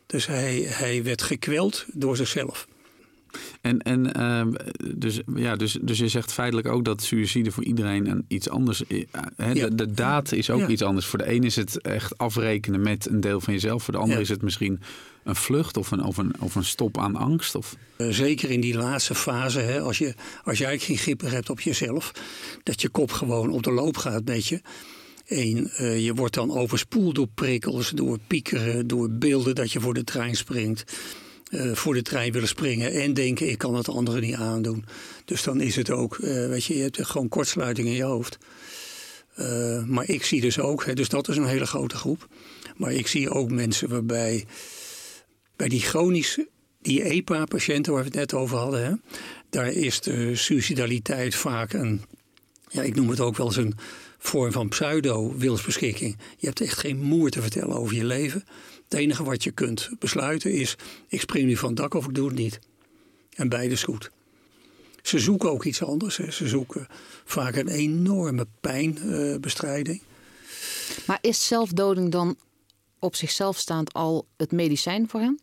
Dus 0.05 0.25
hij, 0.27 0.65
hij 0.67 1.03
werd 1.03 1.21
gekweld 1.21 1.86
door 1.93 2.15
zichzelf. 2.15 2.67
En, 3.61 3.79
en 3.79 4.19
uh, 4.19 4.45
dus, 4.95 5.21
ja, 5.35 5.55
dus, 5.55 5.77
dus 5.81 5.97
je 5.97 6.07
zegt 6.07 6.33
feitelijk 6.33 6.67
ook 6.67 6.85
dat 6.85 7.03
suïcide 7.03 7.51
voor 7.51 7.63
iedereen 7.63 8.07
een 8.07 8.25
iets 8.27 8.50
anders 8.50 8.81
is. 8.88 9.05
Uh, 9.38 9.53
de, 9.53 9.75
de, 9.75 9.91
daad 9.91 10.31
is 10.31 10.50
ook 10.50 10.67
iets 10.67 10.81
anders. 10.81 11.05
Voor 11.05 11.19
de 11.19 11.33
een 11.33 11.43
is 11.43 11.55
het 11.55 11.81
echt 11.81 12.17
afrekenen 12.17 12.81
met 12.81 13.07
een 13.09 13.19
deel 13.19 13.41
van 13.41 13.53
jezelf. 13.53 13.83
Voor 13.83 13.93
de 13.93 14.00
ander 14.00 14.19
is 14.19 14.29
het 14.29 14.41
misschien 14.41 14.79
een 15.23 15.35
vlucht 15.35 15.77
of 15.77 15.91
een, 15.91 16.03
of 16.03 16.17
een, 16.17 16.33
of 16.39 16.55
een 16.55 16.63
stop 16.63 16.97
aan 16.97 17.15
angst. 17.15 17.55
Of... 17.55 17.75
Uh, 17.97 18.07
zeker 18.09 18.50
in 18.50 18.61
die 18.61 18.75
laatste 18.75 19.15
fase, 19.15 19.59
hè, 19.59 19.79
als, 19.79 19.97
je, 19.97 20.13
als 20.43 20.57
je 20.57 20.65
eigenlijk 20.65 20.83
geen 20.83 21.15
grip 21.15 21.31
hebt 21.31 21.50
op 21.50 21.59
jezelf, 21.59 22.11
dat 22.63 22.81
je 22.81 22.89
kop 22.89 23.11
gewoon 23.11 23.50
op 23.50 23.63
de 23.63 23.71
loop 23.71 23.97
gaat 23.97 24.25
met 24.25 24.47
je. 24.47 24.61
En 25.25 25.71
uh, 25.79 26.05
je 26.05 26.13
wordt 26.13 26.33
dan 26.33 26.51
overspoeld 26.51 27.15
door 27.15 27.27
prikkels, 27.33 27.89
door 27.89 28.17
piekeren, 28.27 28.88
door 28.88 29.09
beelden 29.11 29.55
dat 29.55 29.71
je 29.71 29.79
voor 29.79 29.93
de 29.93 30.03
trein 30.03 30.35
springt. 30.35 30.83
Uh, 31.51 31.75
voor 31.75 31.93
de 31.93 32.01
trein 32.01 32.31
willen 32.31 32.48
springen 32.48 32.91
en 32.91 33.13
denken 33.13 33.50
ik 33.50 33.58
kan 33.58 33.75
het 33.75 33.89
anderen 33.89 34.22
niet 34.22 34.36
aandoen. 34.36 34.86
Dus 35.25 35.43
dan 35.43 35.62
is 35.62 35.75
het 35.75 35.89
ook, 35.89 36.17
uh, 36.17 36.48
weet 36.48 36.65
je, 36.65 36.75
je 36.75 36.81
hebt 36.81 37.05
gewoon 37.05 37.29
kortsluiting 37.29 37.88
in 37.88 37.93
je 37.93 38.03
hoofd. 38.03 38.38
Uh, 39.39 39.84
maar 39.84 40.10
ik 40.10 40.24
zie 40.24 40.41
dus 40.41 40.60
ook, 40.60 40.86
hè, 40.86 40.93
dus 40.93 41.10
dat 41.10 41.27
is 41.27 41.38
een 41.38 41.46
hele 41.46 41.65
grote 41.65 41.96
groep. 41.96 42.27
Maar 42.75 42.91
ik 42.91 43.08
zie 43.08 43.29
ook 43.29 43.51
mensen 43.51 43.89
waarbij 43.89 44.46
bij 45.55 45.67
die 45.67 45.81
chronische, 45.81 46.50
die 46.81 47.03
EPA-patiënten 47.03 47.93
waar 47.93 48.01
we 48.01 48.08
het 48.08 48.17
net 48.17 48.34
over 48.34 48.58
hadden, 48.58 48.84
hè, 48.86 48.93
daar 49.50 49.67
is 49.67 50.01
de 50.01 50.36
suicidaliteit 50.36 51.36
vaak 51.36 51.74
een, 51.74 52.01
ja, 52.67 52.81
ik 52.81 52.96
noem 52.96 53.10
het 53.10 53.20
ook 53.20 53.38
wel 53.38 53.46
eens 53.46 53.55
een 53.55 53.77
vorm 54.22 54.51
van 54.51 54.70
pseudo-wilsbeschikking. 54.70 56.18
Je 56.38 56.48
hebt 56.48 56.62
echt 56.62 56.77
geen 56.77 57.00
moer 57.00 57.29
te 57.29 57.42
vertellen 57.42 57.75
over 57.75 57.96
je 57.96 58.05
leven. 58.05 58.44
Het 58.84 59.00
enige 59.00 59.24
wat 59.24 59.44
je 59.44 59.51
kunt 59.51 59.90
besluiten 60.00 60.51
is: 60.51 60.75
ik 61.07 61.22
spring 61.22 61.46
nu 61.46 61.57
van 61.57 61.70
het 61.70 61.77
dak 61.77 61.94
of 61.94 62.05
ik 62.05 62.16
doe 62.16 62.27
het 62.27 62.38
niet. 62.38 62.60
En 63.36 63.50
beide 63.50 63.74
is 63.74 63.84
goed. 63.84 64.12
Ze 65.01 65.20
zoeken 65.20 65.51
ook 65.51 65.64
iets 65.64 65.84
anders. 65.84 66.18
Hè. 66.18 66.31
Ze 66.31 66.48
zoeken 66.48 66.88
vaak 67.25 67.55
een 67.55 67.68
enorme 67.68 68.48
pijnbestrijding. 68.60 70.01
Uh, 70.01 71.07
maar 71.07 71.18
is 71.22 71.48
zelfdoding 71.48 72.12
dan 72.12 72.36
op 73.00 73.16
zichzelf 73.16 73.57
staand 73.57 73.94
al 73.94 74.27
het 74.38 74.51
medicijn 74.51 75.10
voor 75.10 75.20
hen? 75.20 75.40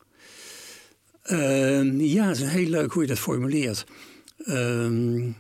Uh, 1.25 2.13
ja, 2.13 2.29
het 2.29 2.37
is 2.37 2.43
heel 2.43 2.69
leuk 2.69 2.93
hoe 2.93 3.03
je 3.03 3.09
dat 3.09 3.19
formuleert. 3.19 3.85
Het 4.37 5.35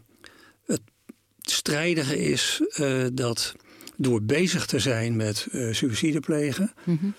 strijdige 1.50 2.18
is 2.18 2.60
uh, 2.80 3.06
dat 3.12 3.54
door 3.96 4.22
bezig 4.22 4.66
te 4.66 4.78
zijn 4.78 5.16
met 5.16 5.46
uh, 5.52 5.74
suïcide 5.74 6.20
plegen, 6.20 6.72
mm 6.84 6.98
-hmm 7.00 7.14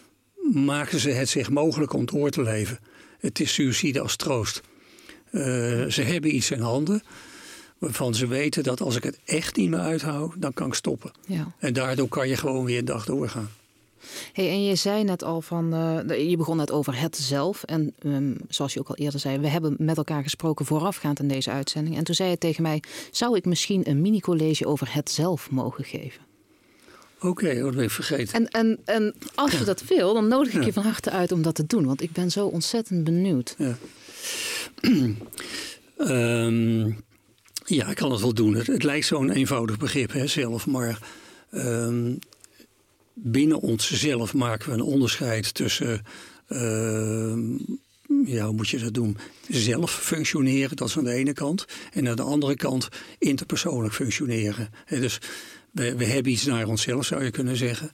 maken 0.54 1.00
ze 1.00 1.10
het 1.10 1.30
zich 1.30 1.50
mogelijk 1.50 1.94
om 1.94 2.06
door 2.06 2.30
te 2.30 2.42
leven. 2.42 2.80
Het 3.20 3.40
is 3.40 3.54
suïcide 3.54 4.00
als 4.00 4.16
troost. 4.16 4.62
Uh, 5.32 5.42
ze 5.86 6.02
hebben 6.02 6.36
iets 6.36 6.52
in 6.52 6.60
handen 6.60 7.04
waarvan 7.78 8.16
ze 8.16 8.28
weten 8.28 8.64
dat 8.64 8.82
als 8.82 8.96
ik 8.96 9.04
het 9.04 9.20
echt 9.26 9.56
niet 9.56 9.70
meer 9.70 9.80
uithoud, 9.80 10.34
dan 10.38 10.54
kan 10.54 10.68
ik 10.68 10.74
stoppen. 10.74 11.12
Ja. 11.28 11.52
En 11.60 11.74
daardoor 11.74 12.08
kan 12.08 12.28
je 12.28 12.38
gewoon 12.38 12.66
weer 12.66 12.78
een 12.78 12.86
dag 12.86 13.06
doorgaan. 13.06 13.50
Hey, 14.34 14.50
en 14.50 14.64
je 14.64 14.76
zei 14.76 15.04
net 15.04 15.24
al 15.24 15.42
van, 15.42 15.74
uh, 15.74 16.30
je 16.30 16.38
begon 16.38 16.58
net 16.58 16.72
over 16.72 17.00
het 17.00 17.18
zelf. 17.18 17.64
En 17.64 17.94
um, 18.06 18.38
zoals 18.48 18.74
je 18.74 18.80
ook 18.80 18.90
al 18.90 18.96
eerder 18.96 19.20
zei, 19.20 19.38
we 19.38 19.48
hebben 19.48 19.76
met 19.78 19.98
elkaar 19.98 20.24
gesproken 20.24 20.66
voorafgaand 20.66 21.20
aan 21.20 21.28
deze 21.28 21.52
uitzending. 21.52 21.98
En 21.98 22.04
toen 22.04 22.16
zei 22.16 22.30
je 22.30 22.38
tegen 22.38 22.64
mij, 22.64 22.84
zou 23.12 23.36
ik 23.36 23.46
misschien 23.46 23.90
een 23.90 24.02
mini-college 24.02 24.66
over 24.66 24.94
het 24.94 25.10
zelf 25.10 25.52
mogen 25.52 25.84
geven? 25.84 26.22
Oké, 27.22 27.28
okay, 27.28 27.60
dat 27.60 27.76
ben 27.76 27.84
ik 27.84 27.92
vergeten. 27.92 28.34
En, 28.34 28.48
en, 28.48 28.80
en 28.86 29.16
als 29.36 29.52
je 29.52 29.64
dat 29.64 29.84
wil, 29.84 30.14
dan 30.14 30.28
nodig 30.28 30.54
ik 30.54 30.64
je 30.64 30.74
van 30.74 30.84
harte 30.84 31.10
uit 31.10 31.32
om 31.32 31.42
dat 31.42 31.56
te 31.56 31.66
doen. 31.66 31.86
Want 31.86 32.02
ik 32.02 32.12
ben 32.12 32.32
zo 32.32 32.46
ontzettend 32.46 33.04
benieuwd. 33.04 33.56
Ja, 33.58 33.78
um, 35.98 36.98
ja 37.66 37.88
ik 37.88 37.96
kan 37.96 38.12
het 38.12 38.22
wel 38.22 38.34
doen. 38.34 38.54
Het, 38.54 38.68
het 38.68 38.84
lijkt 38.84 39.06
zo'n 39.06 39.30
eenvoudig 39.30 39.78
begrip 39.78 40.12
hè, 40.12 40.28
zelf. 40.28 40.68
Maar 40.68 41.00
um, 41.52 42.20
binnen 43.24 43.60
onszelf 43.60 44.34
maken 44.34 44.70
we 44.70 44.74
een 44.74 44.82
onderscheid 44.82 45.54
tussen... 45.54 46.02
Uh, 46.50 47.34
ja, 48.26 48.46
hoe 48.46 48.56
moet 48.56 48.70
je 48.70 48.80
dat 48.80 48.94
doen? 48.94 49.18
Zelf 49.48 49.92
functioneren, 49.92 50.78
dat 50.78 50.88
is 50.88 50.98
aan 50.98 51.04
de 51.04 51.14
ene 51.14 51.34
kant. 51.34 51.66
En 51.92 52.08
aan 52.08 52.16
de 52.16 52.22
andere 52.22 52.56
kant 52.56 52.88
interpersoonlijk 53.18 53.94
functioneren. 53.94 54.70
dus 54.90 55.20
we, 55.72 55.96
we 55.96 56.06
hebben 56.06 56.32
iets 56.32 56.46
naar 56.46 56.68
onszelf, 56.68 57.06
zou 57.06 57.24
je 57.24 57.32
kunnen 57.32 57.56
zeggen. 57.56 57.92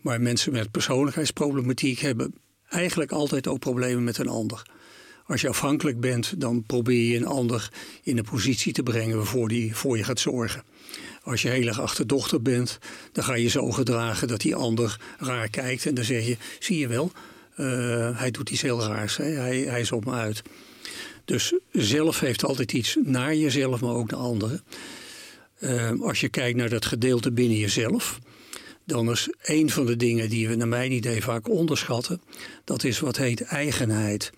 Maar 0.00 0.20
mensen 0.20 0.52
met 0.52 0.70
persoonlijkheidsproblematiek 0.70 1.98
hebben 1.98 2.34
eigenlijk 2.68 3.12
altijd 3.12 3.46
ook 3.46 3.58
problemen 3.58 4.04
met 4.04 4.18
een 4.18 4.28
ander. 4.28 4.62
Als 5.26 5.40
je 5.40 5.48
afhankelijk 5.48 6.00
bent, 6.00 6.40
dan 6.40 6.62
probeer 6.62 7.10
je 7.10 7.16
een 7.16 7.26
ander 7.26 7.72
in 8.02 8.18
een 8.18 8.24
positie 8.24 8.72
te 8.72 8.82
brengen 8.82 9.16
waarvoor 9.16 9.48
die 9.48 9.76
voor 9.76 9.96
je 9.96 10.04
gaat 10.04 10.20
zorgen. 10.20 10.62
Als 11.28 11.42
je 11.42 11.48
heel 11.48 11.66
erg 11.66 11.80
achterdochter 11.80 12.42
bent, 12.42 12.78
dan 13.12 13.24
ga 13.24 13.34
je 13.34 13.48
zo 13.48 13.70
gedragen 13.70 14.28
dat 14.28 14.40
die 14.40 14.54
ander 14.54 15.00
raar 15.18 15.48
kijkt. 15.48 15.86
En 15.86 15.94
dan 15.94 16.04
zeg 16.04 16.26
je, 16.26 16.36
zie 16.58 16.78
je 16.78 16.88
wel, 16.88 17.12
uh, 17.56 18.18
hij 18.18 18.30
doet 18.30 18.50
iets 18.50 18.62
heel 18.62 18.82
raars, 18.82 19.16
hè? 19.16 19.24
Hij, 19.24 19.58
hij 19.58 19.80
is 19.80 19.92
op 19.92 20.04
me 20.04 20.12
uit. 20.12 20.42
Dus 21.24 21.54
zelf 21.72 22.20
heeft 22.20 22.44
altijd 22.44 22.72
iets 22.72 22.96
naar 23.02 23.34
jezelf, 23.34 23.80
maar 23.80 23.94
ook 23.94 24.10
naar 24.10 24.20
anderen. 24.20 24.62
Uh, 25.60 26.00
als 26.00 26.20
je 26.20 26.28
kijkt 26.28 26.56
naar 26.56 26.68
dat 26.68 26.86
gedeelte 26.86 27.32
binnen 27.32 27.58
jezelf, 27.58 28.18
dan 28.84 29.10
is 29.10 29.28
een 29.42 29.70
van 29.70 29.86
de 29.86 29.96
dingen 29.96 30.28
die 30.28 30.48
we 30.48 30.54
naar 30.54 30.68
mijn 30.68 30.92
idee 30.92 31.22
vaak 31.22 31.48
onderschatten, 31.48 32.20
dat 32.64 32.84
is 32.84 33.00
wat 33.00 33.16
heet 33.16 33.42
eigenheid. 33.42 34.30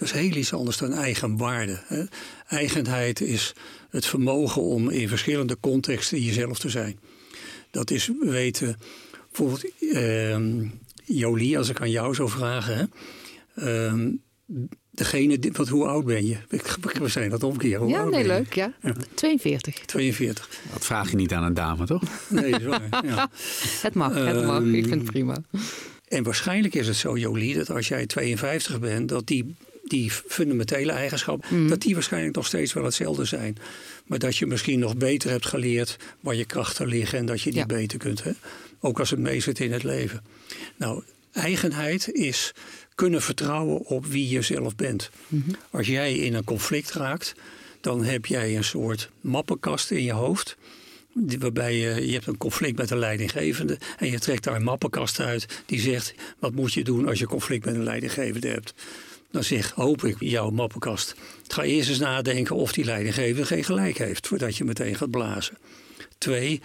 Dat 0.00 0.08
is 0.08 0.20
heel 0.20 0.36
iets 0.36 0.52
anders 0.52 0.76
dan 0.76 0.92
eigenwaarde. 0.92 1.80
Hè. 1.86 2.04
Eigenheid 2.46 3.20
is 3.20 3.52
het 3.90 4.06
vermogen 4.06 4.62
om 4.62 4.90
in 4.90 5.08
verschillende 5.08 5.56
contexten 5.60 6.20
jezelf 6.20 6.58
te 6.58 6.68
zijn. 6.68 6.98
Dat 7.70 7.90
is 7.90 8.10
weten, 8.20 8.76
bijvoorbeeld 9.28 9.64
uh, 9.80 10.38
Jolie, 11.04 11.58
als 11.58 11.68
ik 11.68 11.80
aan 11.80 11.90
jou 11.90 12.14
zou 12.14 12.28
vragen. 12.28 12.90
Hè, 13.54 13.88
uh, 13.88 14.12
degene, 14.90 15.38
wat, 15.52 15.68
hoe 15.68 15.86
oud 15.86 16.04
ben 16.04 16.26
je? 16.26 16.36
We 17.00 17.08
zijn 17.08 17.30
dat 17.30 17.42
omkeer. 17.42 17.78
Hoe 17.78 17.90
ja, 17.90 18.04
nee, 18.04 18.26
leuk. 18.26 18.54
Ja. 18.54 18.72
42. 19.14 19.74
42. 19.74 20.48
Dat 20.72 20.84
vraag 20.84 21.10
je 21.10 21.16
niet 21.16 21.32
aan 21.32 21.44
een 21.44 21.54
dame, 21.54 21.86
toch? 21.86 22.02
Nee, 22.28 22.52
sorry. 22.52 22.88
ja. 23.04 23.30
Het 23.82 23.94
mag, 23.94 24.14
het 24.14 24.44
mag. 24.44 24.62
Ik 24.62 24.86
vind 24.86 25.00
het 25.00 25.10
prima. 25.10 25.42
En 26.08 26.22
waarschijnlijk 26.22 26.74
is 26.74 26.86
het 26.86 26.96
zo, 26.96 27.18
Jolie, 27.18 27.54
dat 27.54 27.70
als 27.70 27.88
jij 27.88 28.06
52 28.06 28.78
bent, 28.78 29.08
dat 29.08 29.26
die, 29.26 29.56
die 29.90 30.10
fundamentele 30.10 30.92
eigenschappen, 30.92 31.56
mm. 31.62 31.68
dat 31.68 31.80
die 31.80 31.94
waarschijnlijk 31.94 32.36
nog 32.36 32.46
steeds 32.46 32.72
wel 32.72 32.84
hetzelfde 32.84 33.24
zijn. 33.24 33.56
Maar 34.06 34.18
dat 34.18 34.36
je 34.36 34.46
misschien 34.46 34.78
nog 34.78 34.96
beter 34.96 35.30
hebt 35.30 35.46
geleerd 35.46 35.96
waar 36.20 36.34
je 36.34 36.44
krachten 36.44 36.86
liggen 36.86 37.18
en 37.18 37.26
dat 37.26 37.42
je 37.42 37.50
die 37.50 37.58
ja. 37.58 37.66
beter 37.66 37.98
kunt. 37.98 38.24
Hè? 38.24 38.30
Ook 38.80 38.98
als 38.98 39.10
het 39.10 39.18
meezit 39.18 39.60
in 39.60 39.72
het 39.72 39.82
leven. 39.82 40.22
Nou, 40.76 41.02
eigenheid 41.32 42.12
is 42.12 42.52
kunnen 42.94 43.22
vertrouwen 43.22 43.86
op 43.86 44.06
wie 44.06 44.28
je 44.28 44.42
zelf 44.42 44.76
bent. 44.76 45.10
Als 45.70 45.86
jij 45.86 46.14
in 46.14 46.34
een 46.34 46.44
conflict 46.44 46.92
raakt, 46.92 47.34
dan 47.80 48.04
heb 48.04 48.26
jij 48.26 48.56
een 48.56 48.64
soort 48.64 49.10
mappenkast 49.20 49.90
in 49.90 50.02
je 50.02 50.12
hoofd. 50.12 50.56
Waarbij 51.38 51.76
je, 51.76 52.06
je 52.06 52.12
hebt 52.12 52.26
een 52.26 52.36
conflict 52.36 52.78
met 52.78 52.90
een 52.90 52.98
leidinggevende 52.98 53.78
en 53.98 54.10
je 54.10 54.18
trekt 54.18 54.44
daar 54.44 54.56
een 54.56 54.62
mappenkast 54.62 55.20
uit 55.20 55.62
die 55.66 55.80
zegt: 55.80 56.14
wat 56.38 56.54
moet 56.54 56.72
je 56.72 56.84
doen 56.84 57.08
als 57.08 57.18
je 57.18 57.26
conflict 57.26 57.64
met 57.64 57.74
een 57.74 57.82
leidinggevende 57.82 58.48
hebt? 58.48 58.74
Dan 59.30 59.44
zeg, 59.44 59.70
hoop 59.70 60.04
ik, 60.04 60.16
jouw 60.18 60.50
mappenkast. 60.50 61.14
Ga 61.46 61.62
eerst 61.62 61.88
eens 61.88 61.98
nadenken 61.98 62.56
of 62.56 62.72
die 62.72 62.84
leidinggevende 62.84 63.46
geen 63.46 63.64
gelijk 63.64 63.98
heeft, 63.98 64.26
voordat 64.26 64.56
je 64.56 64.64
meteen 64.64 64.94
gaat 64.94 65.10
blazen. 65.10 65.58
Twee, 66.18 66.60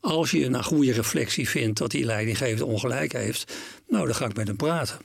als 0.00 0.30
je 0.30 0.48
na 0.48 0.62
goede 0.62 0.92
reflectie 0.92 1.48
vindt 1.48 1.78
dat 1.78 1.90
die 1.90 2.04
leidinggevende 2.04 2.64
ongelijk 2.64 3.12
heeft, 3.12 3.54
nou 3.88 4.06
dan 4.06 4.14
ga 4.14 4.26
ik 4.26 4.36
met 4.36 4.46
hem 4.46 4.56
praten. 4.56 4.98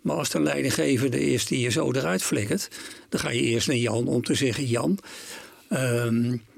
Maar 0.00 0.16
als 0.16 0.34
een 0.34 0.42
leidinggevende 0.42 1.20
is 1.20 1.46
die 1.46 1.60
je 1.60 1.70
zo 1.70 1.92
eruit 1.92 2.22
flikkert, 2.22 2.68
dan 3.08 3.20
ga 3.20 3.30
je 3.30 3.40
eerst 3.40 3.66
naar 3.66 3.76
Jan 3.76 4.06
om 4.06 4.22
te 4.22 4.34
zeggen: 4.34 4.66
Jan, 4.66 4.98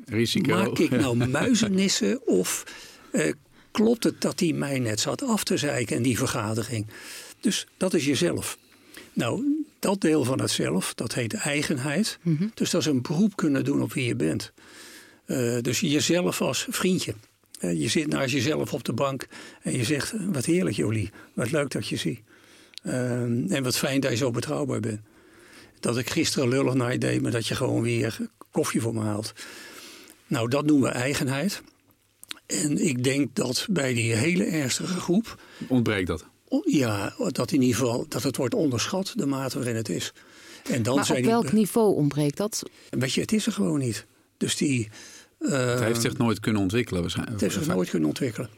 Risico. 0.06 0.54
maak 0.54 0.78
ik 0.78 0.90
nou 0.90 1.26
muizenissen 1.28 2.26
of 2.26 2.64
eh, 3.12 3.32
klopt 3.70 4.04
het 4.04 4.20
dat 4.20 4.40
hij 4.40 4.52
mij 4.52 4.78
net 4.78 5.00
zat 5.00 5.22
af 5.22 5.44
te 5.44 5.56
zeiken 5.56 5.96
in 5.96 6.02
die 6.02 6.18
vergadering? 6.18 6.86
Dus 7.40 7.66
dat 7.76 7.94
is 7.94 8.04
jezelf. 8.04 8.58
Nou, 9.12 9.59
dat 9.80 10.00
deel 10.00 10.24
van 10.24 10.40
het 10.40 10.50
zelf, 10.50 10.94
dat 10.94 11.14
heet 11.14 11.34
eigenheid. 11.34 12.18
Dus 12.54 12.70
dat 12.70 12.80
is 12.80 12.86
een 12.86 13.02
beroep 13.02 13.36
kunnen 13.36 13.64
doen 13.64 13.82
op 13.82 13.92
wie 13.92 14.06
je 14.06 14.16
bent. 14.16 14.52
Eh, 15.24 15.60
dus 15.60 15.80
jezelf 15.80 16.40
als 16.40 16.66
vriendje. 16.70 17.14
Eh, 17.60 17.80
je 17.80 17.88
zit 17.88 18.06
naast 18.06 18.32
jezelf 18.32 18.72
op 18.72 18.84
de 18.84 18.92
bank 18.92 19.26
en 19.62 19.76
je 19.76 19.84
zegt: 19.84 20.14
Wat 20.18 20.44
heerlijk, 20.44 20.76
Jolie. 20.76 21.10
Wat 21.34 21.50
leuk 21.50 21.70
dat 21.70 21.88
je 21.88 21.96
ziet. 21.96 22.20
Ehm, 22.82 23.44
en 23.48 23.62
wat 23.62 23.76
fijn 23.76 24.00
dat 24.00 24.10
je 24.10 24.16
zo 24.16 24.30
betrouwbaar 24.30 24.80
bent. 24.80 25.00
Dat 25.80 25.98
ik 25.98 26.10
gisteren 26.10 26.48
lullig 26.48 26.74
naar 26.74 26.92
je 26.92 26.98
deed, 26.98 27.22
maar 27.22 27.30
dat 27.30 27.46
je 27.46 27.54
gewoon 27.54 27.82
weer 27.82 28.18
koffie 28.50 28.80
voor 28.80 28.94
me 28.94 29.00
haalt. 29.00 29.32
Nou, 30.26 30.48
dat 30.48 30.66
noemen 30.66 30.88
we 30.88 30.94
eigenheid. 30.94 31.62
En 32.46 32.86
ik 32.86 33.04
denk 33.04 33.34
dat 33.34 33.66
bij 33.70 33.94
die 33.94 34.14
hele 34.14 34.44
ernstige 34.44 35.00
groep, 35.00 35.42
Ontbreekt 35.68 36.06
dat? 36.06 36.26
Oh, 36.50 36.64
ja, 36.66 37.14
dat 37.28 37.52
in 37.52 37.60
ieder 37.62 37.76
geval 37.76 38.04
dat 38.08 38.22
het 38.22 38.36
wordt 38.36 38.54
onderschat, 38.54 39.12
de 39.16 39.26
mate 39.26 39.56
waarin 39.58 39.76
het 39.76 39.88
is. 39.88 40.12
En 40.70 40.82
dan 40.82 40.94
Maar 40.96 41.04
zijn 41.04 41.18
op 41.18 41.24
die- 41.24 41.32
welk 41.32 41.52
niveau 41.52 41.94
ontbreekt 41.94 42.36
dat? 42.36 42.62
Weet 42.90 43.12
je, 43.12 43.20
het 43.20 43.32
is 43.32 43.46
er 43.46 43.52
gewoon 43.52 43.78
niet. 43.78 44.06
Dus 44.36 44.56
die. 44.56 44.88
eh, 45.38 45.50
Het 45.70 45.80
heeft 45.80 46.00
zich 46.00 46.16
nooit 46.16 46.40
kunnen 46.40 46.62
ontwikkelen 46.62 47.00
waarschijnlijk. 47.00 47.40
het 47.40 47.50
heeft 47.52 47.64
zich 47.64 47.74
nooit 47.74 47.90
kunnen 47.90 48.08
ontwikkelen. 48.08 48.50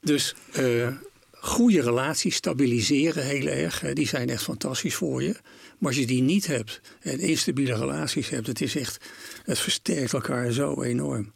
Dus 0.00 0.34
eh, 0.52 0.88
goede 1.32 1.80
relaties 1.82 2.34
stabiliseren 2.34 3.24
heel 3.24 3.46
erg. 3.46 3.80
hè, 3.80 3.92
Die 3.92 4.08
zijn 4.08 4.28
echt 4.30 4.42
fantastisch 4.42 4.94
voor 4.94 5.22
je. 5.22 5.32
Maar 5.78 5.88
als 5.92 5.96
je 6.00 6.06
die 6.06 6.22
niet 6.22 6.46
hebt 6.46 6.80
en 7.00 7.18
instabiele 7.18 7.74
relaties 7.74 8.28
hebt, 8.28 8.46
het 8.46 8.60
is 8.60 8.76
echt, 8.76 9.04
het 9.44 9.58
versterkt 9.58 10.12
elkaar 10.12 10.52
zo 10.52 10.82
enorm. 10.82 11.32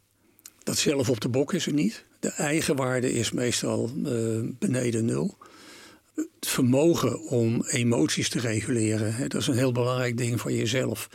Dat 0.63 0.77
zelf 0.77 1.09
op 1.09 1.21
de 1.21 1.29
bok 1.29 1.53
is 1.53 1.65
er 1.65 1.73
niet. 1.73 2.05
De 2.19 2.29
eigenwaarde 2.29 3.13
is 3.13 3.31
meestal 3.31 3.91
eh, 4.05 4.11
beneden 4.59 5.05
nul. 5.05 5.37
Het 6.39 6.49
vermogen 6.49 7.21
om 7.21 7.63
emoties 7.65 8.29
te 8.29 8.39
reguleren, 8.39 9.15
hè, 9.15 9.27
dat 9.27 9.41
is 9.41 9.47
een 9.47 9.57
heel 9.57 9.71
belangrijk 9.71 10.17
ding 10.17 10.41
van 10.41 10.53
jezelf. 10.53 11.09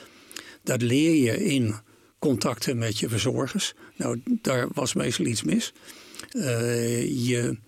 Dat 0.62 0.82
leer 0.82 1.14
je 1.14 1.44
in 1.44 1.74
contacten 2.18 2.78
met 2.78 2.98
je 2.98 3.08
verzorgers. 3.08 3.74
Nou, 3.96 4.20
daar 4.24 4.68
was 4.72 4.94
meestal 4.94 5.26
iets 5.26 5.42
mis. 5.42 5.72
Eh, 6.30 7.26
je 7.26 7.58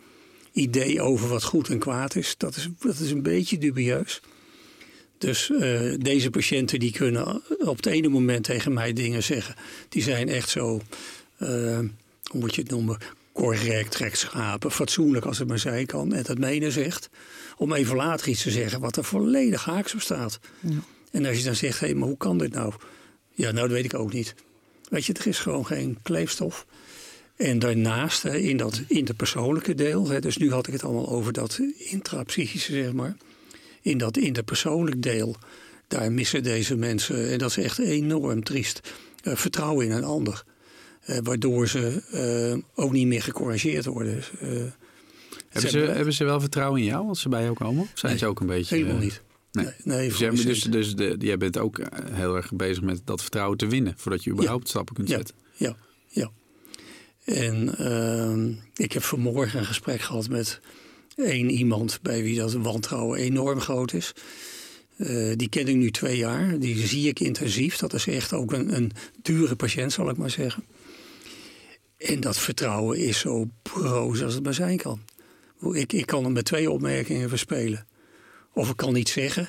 idee 0.52 1.00
over 1.00 1.28
wat 1.28 1.42
goed 1.42 1.68
en 1.68 1.78
kwaad 1.78 2.14
is, 2.14 2.34
dat 2.36 2.56
is, 2.56 2.68
dat 2.78 2.98
is 2.98 3.10
een 3.10 3.22
beetje 3.22 3.58
dubieus. 3.58 4.20
Dus 5.18 5.50
eh, 5.50 5.94
deze 5.98 6.30
patiënten 6.30 6.78
die 6.78 6.92
kunnen 6.92 7.42
op 7.58 7.76
het 7.76 7.86
ene 7.86 8.08
moment 8.08 8.44
tegen 8.44 8.72
mij 8.72 8.92
dingen 8.92 9.22
zeggen. 9.22 9.54
Die 9.88 10.02
zijn 10.02 10.28
echt 10.28 10.48
zo, 10.48 10.80
eh, 11.36 11.78
hoe 12.22 12.40
moet 12.40 12.54
je 12.54 12.60
het 12.60 12.70
noemen, 12.70 12.98
correct, 13.36 13.94
rechtschapen, 13.94 14.70
fatsoenlijk 14.70 15.24
als 15.24 15.38
het 15.38 15.48
maar 15.48 15.58
zijn 15.58 15.86
kan. 15.86 16.12
En 16.12 16.22
dat 16.22 16.38
menen 16.38 16.72
zegt. 16.72 17.08
Om 17.56 17.72
even 17.72 17.96
later 17.96 18.28
iets 18.28 18.42
te 18.42 18.50
zeggen 18.50 18.80
wat 18.80 18.96
er 18.96 19.04
volledig 19.04 19.64
haaks 19.64 19.94
op 19.94 20.00
staat. 20.00 20.40
En 21.10 21.26
als 21.26 21.38
je 21.38 21.44
dan 21.44 21.54
zegt, 21.54 21.80
hé, 21.80 21.94
maar 21.94 22.08
hoe 22.08 22.16
kan 22.16 22.38
dit 22.38 22.52
nou? 22.52 22.72
Ja, 23.34 23.50
nou, 23.50 23.68
dat 23.68 23.76
weet 23.76 23.84
ik 23.84 23.94
ook 23.94 24.12
niet. 24.12 24.34
Weet 24.88 25.04
je, 25.04 25.12
er 25.12 25.26
is 25.26 25.38
gewoon 25.38 25.66
geen 25.66 25.98
kleefstof. 26.02 26.66
En 27.36 27.58
daarnaast, 27.58 28.22
hè, 28.22 28.36
in 28.36 28.56
dat 28.56 28.82
interpersoonlijke 28.88 29.74
deel, 29.74 30.08
hè, 30.08 30.20
dus 30.20 30.36
nu 30.36 30.52
had 30.52 30.66
ik 30.66 30.72
het 30.72 30.84
allemaal 30.84 31.08
over 31.08 31.32
dat 31.32 31.60
intrapsychische, 31.76 32.72
zeg 32.72 32.92
maar. 32.92 33.16
In 33.82 33.98
dat 33.98 34.16
interpersoonlijk 34.16 35.02
deel, 35.02 35.36
daar 35.88 36.12
missen 36.12 36.42
deze 36.42 36.76
mensen, 36.76 37.30
en 37.30 37.38
dat 37.38 37.50
is 37.50 37.56
echt 37.56 37.78
enorm 37.78 38.44
triest, 38.44 38.80
eh, 39.22 39.36
vertrouwen 39.36 39.86
in 39.86 39.92
een 39.92 40.04
ander. 40.04 40.44
Eh, 41.06 41.18
waardoor 41.22 41.68
ze 41.68 42.02
eh, 42.74 42.84
ook 42.84 42.92
niet 42.92 43.06
meer 43.06 43.22
gecorrigeerd 43.22 43.84
worden. 43.84 44.22
Eh, 44.40 44.48
Hebben 45.48 45.70
ze, 45.70 45.78
hebben 45.78 46.12
ze 46.12 46.24
wel 46.24 46.40
vertrouwen 46.40 46.80
in 46.80 46.86
jou 46.86 47.08
als 47.08 47.20
ze 47.20 47.28
bij 47.28 47.42
jou 47.42 47.54
komen? 47.54 47.82
Of 47.82 47.90
zijn 47.94 48.12
Nee, 48.12 48.20
ze 48.20 48.26
ook 48.26 48.40
een 48.40 48.46
beetje... 48.46 48.74
helemaal 48.76 48.98
niet. 48.98 49.22
Nee. 49.52 49.64
Nee, 49.64 49.74
nee, 49.84 50.08
Dus, 50.08 50.18
jij, 50.18 50.30
dus, 50.30 50.62
dus 50.62 50.94
de, 50.94 51.16
jij 51.18 51.36
bent 51.36 51.58
ook 51.58 51.80
heel 52.12 52.36
erg 52.36 52.52
bezig 52.54 52.82
met 52.82 53.00
dat 53.04 53.20
vertrouwen 53.20 53.58
te 53.58 53.66
winnen... 53.66 53.94
voordat 53.96 54.24
je 54.24 54.30
überhaupt 54.30 54.68
stappen 54.68 54.94
kunt 54.94 55.08
Ja. 55.08 55.16
zetten. 55.16 55.34
Ja, 55.54 55.76
ja. 56.08 56.30
En 57.24 57.78
ehm, 57.78 58.52
ik 58.74 58.92
heb 58.92 59.02
vanmorgen 59.02 59.58
een 59.58 59.64
gesprek 59.66 60.00
gehad 60.00 60.28
met 60.28 60.60
één 61.16 61.50
iemand 61.50 61.98
bij 62.02 62.22
wie 62.22 62.38
dat 62.38 62.52
wantrouwen 62.52 63.18
enorm 63.18 63.60
groot 63.60 63.92
is. 63.92 64.12
Die 65.36 65.48
ken 65.48 65.68
ik 65.68 65.76
nu 65.76 65.90
twee 65.90 66.16
jaar. 66.16 66.58
Die 66.58 66.86
zie 66.86 67.08
ik 67.08 67.20
intensief. 67.20 67.76
Dat 67.76 67.92
is 67.94 68.06
echt 68.06 68.32
ook 68.32 68.52
een, 68.52 68.76
een 68.76 68.92
dure 69.22 69.56
patiënt, 69.56 69.92
zal 69.92 70.10
ik 70.10 70.16
maar 70.16 70.30
zeggen. 70.30 70.64
En 71.96 72.20
dat 72.20 72.38
vertrouwen 72.38 72.98
is 72.98 73.18
zo 73.18 73.46
broos 73.62 74.22
als 74.22 74.34
het 74.34 74.42
maar 74.42 74.54
zijn 74.54 74.76
kan. 74.76 75.00
Ik, 75.72 75.92
ik 75.92 76.06
kan 76.06 76.24
hem 76.24 76.32
met 76.32 76.44
twee 76.44 76.70
opmerkingen 76.70 77.28
verspelen. 77.28 77.86
Of 78.52 78.70
ik 78.70 78.76
kan 78.76 78.92
niet 78.92 79.08
zeggen, 79.08 79.48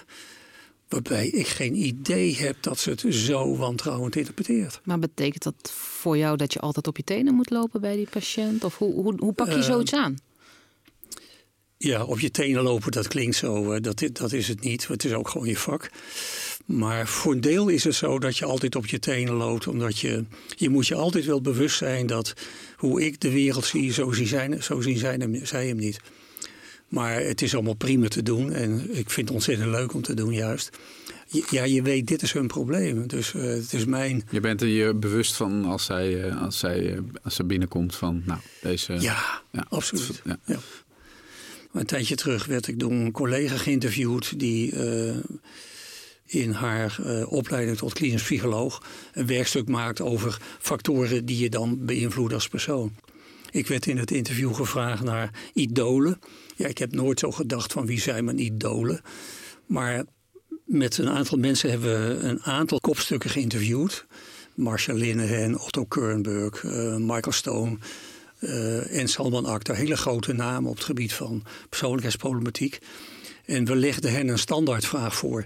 waarbij 0.88 1.28
ik 1.28 1.48
geen 1.48 1.76
idee 1.76 2.36
heb 2.36 2.56
dat 2.62 2.80
ze 2.80 2.90
het 2.90 3.04
zo 3.10 3.56
wantrouwend 3.58 4.16
interpreteert. 4.16 4.82
Maar 4.84 5.00
betekent 5.00 5.44
dat 5.44 5.72
voor 5.72 6.18
jou 6.18 6.38
dat 6.38 6.54
je 6.54 6.60
altijd 6.60 6.88
op 6.88 6.98
je 6.98 7.04
tenen 7.04 7.34
moet 7.36 7.50
lopen 7.50 7.82
bij 7.82 7.96
die 7.96 8.08
patiënt? 8.10 8.64
Of 8.64 8.78
hoe, 8.78 8.94
hoe, 8.94 9.14
hoe 9.18 9.34
pak 9.34 9.48
je 9.48 9.54
Eh, 9.54 9.62
zoiets 9.62 9.94
aan? 9.94 10.18
Ja, 11.78 12.04
op 12.04 12.20
je 12.20 12.32
tenen 12.32 12.64
lopen, 12.64 12.92
dat 12.92 13.08
klinkt 13.08 13.36
zo. 13.36 13.80
Dat, 13.80 14.04
dat 14.14 14.32
is 14.32 14.48
het 14.48 14.62
niet. 14.62 14.88
Het 14.88 15.06
is 15.06 15.14
ook 15.14 15.30
gewoon 15.30 15.48
je 15.48 15.58
vak. 15.58 15.90
Maar 16.68 17.08
voor 17.08 17.34
een 17.34 17.42
deel 17.42 17.68
is 17.68 17.84
het 17.84 17.96
zo 17.96 18.20
dat 18.20 18.38
je 18.38 18.46
altijd 18.46 18.76
op 18.76 18.86
je 18.86 19.00
tenen 19.00 19.34
loopt. 19.34 19.68
Omdat 19.68 20.00
je, 20.00 20.26
je 20.56 20.70
moet 20.70 20.88
je 20.88 20.96
altijd 20.96 21.26
wel 21.26 21.42
bewust 21.42 21.78
zijn 21.78 22.08
dat 22.08 22.34
hoe 22.78 23.06
ik 23.06 23.22
de 23.22 23.32
wereld 23.32 23.66
zie, 23.66 23.94
zo 23.94 24.12
zien, 24.12 24.28
zijn, 24.28 24.64
zo 24.64 24.82
zien 24.82 24.98
zij, 24.98 25.16
hem, 25.16 25.46
zij 25.46 25.68
hem 25.68 25.78
niet. 25.78 26.00
Maar 26.88 27.22
het 27.22 27.42
is 27.42 27.54
allemaal 27.54 27.74
prima 27.74 28.08
te 28.08 28.24
doen. 28.24 28.54
En 28.54 28.98
ik 28.98 29.10
vind 29.10 29.28
het 29.28 29.36
ontzettend 29.36 29.70
leuk 29.70 29.94
om 29.94 30.02
te 30.02 30.14
doen, 30.14 30.34
juist. 30.34 30.78
Ja, 31.50 31.64
je 31.64 31.82
weet, 31.82 32.08
dit 32.08 32.22
is 32.22 32.32
hun 32.32 32.48
probleem. 32.48 33.08
Dus 33.08 33.34
eh, 33.34 33.42
het 33.42 33.74
is 33.74 33.86
mijn... 33.86 34.24
Je 34.30 34.40
bent 34.40 34.62
er 34.62 34.68
je 34.68 34.94
bewust 34.94 35.36
van 35.36 35.66
als 35.66 35.86
zij, 35.86 36.24
eh, 36.24 36.42
als 36.42 36.60
zij 36.60 36.94
eh, 36.94 37.00
als 37.24 37.36
ze 37.36 37.44
binnenkomt 37.44 37.96
van... 37.96 38.22
nou, 38.26 38.40
deze... 38.62 38.94
Ja, 38.94 39.42
ja, 39.52 39.66
absoluut. 39.70 40.22
Ja. 40.46 40.60
Een 41.74 41.86
tijdje 41.86 42.16
terug 42.16 42.46
werd 42.46 42.68
ik 42.68 42.80
door 42.80 42.92
een 42.92 43.12
collega 43.12 43.58
geïnterviewd 43.58 44.40
die 44.40 44.74
in 46.28 46.52
haar 46.52 47.00
eh, 47.04 47.32
opleiding 47.32 47.78
tot 47.78 47.94
klinisch 47.94 48.24
psycholoog 48.24 48.84
een 49.14 49.28
werkstuk 49.28 49.68
maakt 49.68 50.02
over 50.02 50.42
factoren 50.60 51.26
die 51.26 51.38
je 51.38 51.50
dan 51.50 51.86
beïnvloeden 51.86 52.38
als 52.38 52.48
persoon. 52.48 52.96
Ik 53.52 53.68
werd 53.68 53.86
in 53.86 53.98
het 53.98 54.12
interview 54.12 54.56
gevraagd 54.56 55.04
naar 55.04 55.32
idolen. 55.54 56.20
Ja, 56.56 56.68
ik 56.68 56.78
heb 56.78 56.92
nooit 56.92 57.20
zo 57.20 57.32
gedacht 57.32 57.74
van 57.74 57.86
wie 57.86 58.00
zijn 58.00 58.26
mijn 58.26 58.40
idolen. 58.40 59.02
Maar 59.66 60.04
met 60.66 60.98
een 60.98 61.10
aantal 61.10 61.38
mensen 61.38 61.70
hebben 61.70 62.20
we 62.20 62.24
een 62.24 62.44
aantal 62.44 62.80
kopstukken 62.80 63.30
geïnterviewd. 63.30 64.06
Marshall 64.54 64.98
Linehan, 64.98 65.60
Otto 65.60 65.86
Kernberg, 65.86 66.64
eh, 66.64 66.96
Michael 66.96 67.32
Stone 67.32 67.78
eh, 68.40 69.00
en 69.00 69.08
Salman 69.08 69.46
Akhtar. 69.46 69.76
Hele 69.76 69.98
grote 69.98 70.34
namen 70.34 70.70
op 70.70 70.76
het 70.76 70.86
gebied 70.86 71.14
van 71.14 71.44
persoonlijkheidsproblematiek. 71.70 72.80
En 73.46 73.66
we 73.66 73.76
legden 73.76 74.12
hen 74.12 74.28
een 74.28 74.40
standaardvraag 74.40 75.16
voor. 75.16 75.46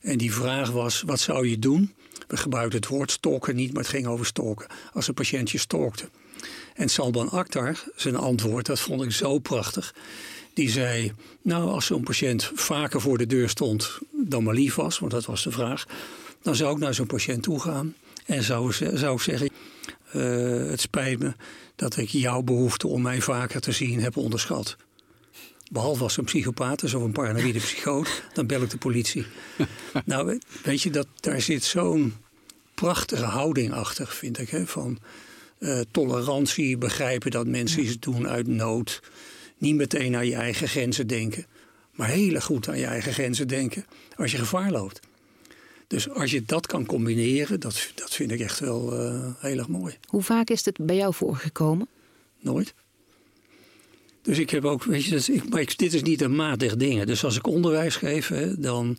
En 0.00 0.18
die 0.18 0.32
vraag 0.34 0.70
was, 0.70 1.02
wat 1.02 1.20
zou 1.20 1.48
je 1.48 1.58
doen? 1.58 1.94
We 2.26 2.36
gebruikten 2.36 2.80
het 2.80 2.88
woord 2.88 3.10
stalken 3.10 3.56
niet, 3.56 3.72
maar 3.72 3.82
het 3.82 3.90
ging 3.90 4.06
over 4.06 4.26
stalken. 4.26 4.66
Als 4.92 5.08
een 5.08 5.14
patiënt 5.14 5.50
je 5.50 5.58
stalkte. 5.58 6.08
En 6.74 6.88
Salman 6.88 7.30
Akhtar, 7.30 7.84
zijn 7.96 8.16
antwoord, 8.16 8.66
dat 8.66 8.80
vond 8.80 9.02
ik 9.02 9.12
zo 9.12 9.38
prachtig. 9.38 9.94
Die 10.54 10.70
zei, 10.70 11.12
nou 11.42 11.68
als 11.68 11.86
zo'n 11.86 12.02
patiënt 12.02 12.50
vaker 12.54 13.00
voor 13.00 13.18
de 13.18 13.26
deur 13.26 13.48
stond 13.48 13.98
dan 14.10 14.42
maar 14.42 14.54
lief 14.54 14.74
was, 14.74 14.98
want 14.98 15.12
dat 15.12 15.24
was 15.24 15.42
de 15.42 15.50
vraag. 15.50 15.86
Dan 16.42 16.54
zou 16.54 16.72
ik 16.72 16.78
naar 16.78 16.94
zo'n 16.94 17.06
patiënt 17.06 17.42
toe 17.42 17.60
gaan 17.60 17.94
en 18.26 18.42
zou, 18.42 18.72
zou 18.72 19.14
ik 19.14 19.20
zeggen, 19.20 19.50
eh, 20.12 20.70
het 20.70 20.80
spijt 20.80 21.18
me 21.18 21.32
dat 21.76 21.96
ik 21.96 22.08
jouw 22.08 22.42
behoefte 22.42 22.86
om 22.86 23.02
mij 23.02 23.20
vaker 23.20 23.60
te 23.60 23.72
zien 23.72 24.00
heb 24.00 24.16
onderschat. 24.16 24.76
Behalve 25.72 26.02
als 26.02 26.16
een 26.16 26.24
psychopaat 26.24 26.82
is 26.82 26.94
of 26.94 27.02
een 27.02 27.12
paranoïde 27.12 27.58
psychoot, 27.58 28.22
dan 28.34 28.46
bel 28.46 28.62
ik 28.62 28.70
de 28.70 28.76
politie. 28.76 29.26
nou, 30.04 30.38
weet 30.62 30.82
je, 30.82 30.90
dat, 30.90 31.06
daar 31.20 31.40
zit 31.40 31.64
zo'n 31.64 32.14
prachtige 32.74 33.24
houding 33.24 33.72
achter, 33.72 34.06
vind 34.06 34.38
ik. 34.38 34.48
Hè, 34.50 34.66
van 34.66 34.98
uh, 35.58 35.80
tolerantie, 35.90 36.78
begrijpen 36.78 37.30
dat 37.30 37.46
mensen 37.46 37.82
iets 37.82 37.98
doen 37.98 38.28
uit 38.28 38.46
nood. 38.46 39.02
Niet 39.58 39.74
meteen 39.74 40.10
naar 40.10 40.24
je 40.24 40.34
eigen 40.34 40.68
grenzen 40.68 41.06
denken, 41.06 41.46
maar 41.92 42.08
heel 42.08 42.40
goed 42.40 42.68
aan 42.68 42.78
je 42.78 42.86
eigen 42.86 43.12
grenzen 43.12 43.48
denken 43.48 43.86
als 44.16 44.30
je 44.30 44.38
gevaar 44.38 44.70
loopt. 44.70 45.00
Dus 45.86 46.08
als 46.08 46.30
je 46.30 46.42
dat 46.42 46.66
kan 46.66 46.86
combineren, 46.86 47.60
dat, 47.60 47.92
dat 47.94 48.14
vind 48.14 48.30
ik 48.30 48.40
echt 48.40 48.58
wel 48.58 49.00
uh, 49.00 49.26
heel 49.38 49.58
erg 49.58 49.68
mooi. 49.68 49.96
Hoe 50.06 50.22
vaak 50.22 50.50
is 50.50 50.64
het 50.64 50.78
bij 50.80 50.96
jou 50.96 51.14
voorgekomen? 51.14 51.88
Nooit. 52.40 52.74
Dus 54.22 54.38
ik 54.38 54.50
heb 54.50 54.64
ook, 54.64 54.84
weet 54.84 55.04
je, 55.04 55.40
ik, 55.52 55.78
dit 55.78 55.94
is 55.94 56.02
niet 56.02 56.20
een 56.20 56.34
matig 56.34 56.76
ding. 56.76 57.02
Dus 57.02 57.24
als 57.24 57.36
ik 57.36 57.46
onderwijs 57.46 57.96
geef, 57.96 58.32
dan 58.58 58.98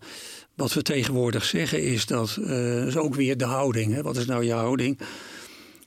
wat 0.56 0.74
we 0.74 0.82
tegenwoordig 0.82 1.46
zeggen 1.46 1.84
is 1.84 2.06
dat, 2.06 2.38
uh, 2.40 2.88
is 2.88 2.98
ook 2.98 3.16
weer 3.16 3.38
de 3.38 3.46
houding. 3.46 3.94
Hè. 3.94 4.02
Wat 4.02 4.18
is 4.18 4.26
nou 4.26 4.44
je 4.44 4.54
houding? 4.54 5.00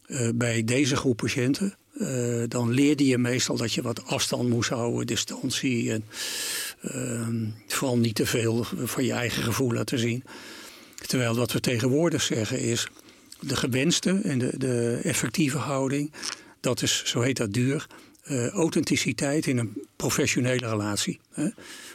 Uh, 0.06 0.28
bij 0.34 0.64
deze 0.64 0.96
groep 0.96 1.16
patiënten, 1.16 1.74
uh, 1.94 2.42
dan 2.48 2.70
leerde 2.70 3.06
je 3.06 3.18
meestal 3.18 3.56
dat 3.56 3.72
je 3.72 3.82
wat 3.82 4.06
afstand 4.06 4.48
moest 4.48 4.70
houden, 4.70 5.06
distantie 5.06 5.92
en 5.92 6.04
ehm, 6.80 7.46
vooral 7.66 7.98
niet 7.98 8.14
te 8.14 8.26
veel 8.26 8.66
van 8.74 9.04
je 9.04 9.12
eigen 9.12 9.42
gevoel 9.42 9.72
laten 9.72 9.98
zien. 9.98 10.24
Terwijl 11.06 11.34
wat 11.34 11.52
we 11.52 11.60
tegenwoordig 11.60 12.22
zeggen 12.22 12.58
is 12.58 12.88
de 13.40 13.56
gewenste 13.56 14.20
en 14.22 14.38
de, 14.38 14.58
de 14.58 15.00
effectieve 15.02 15.58
houding, 15.58 16.12
dat 16.60 16.82
is, 16.82 17.02
zo 17.04 17.20
heet 17.20 17.36
dat 17.36 17.52
duur, 17.52 17.86
uh, 18.30 18.48
authenticiteit 18.48 19.46
in 19.46 19.58
een 19.58 19.86
professionele 19.96 20.68
relatie. 20.68 21.20
Hè? 21.30 21.42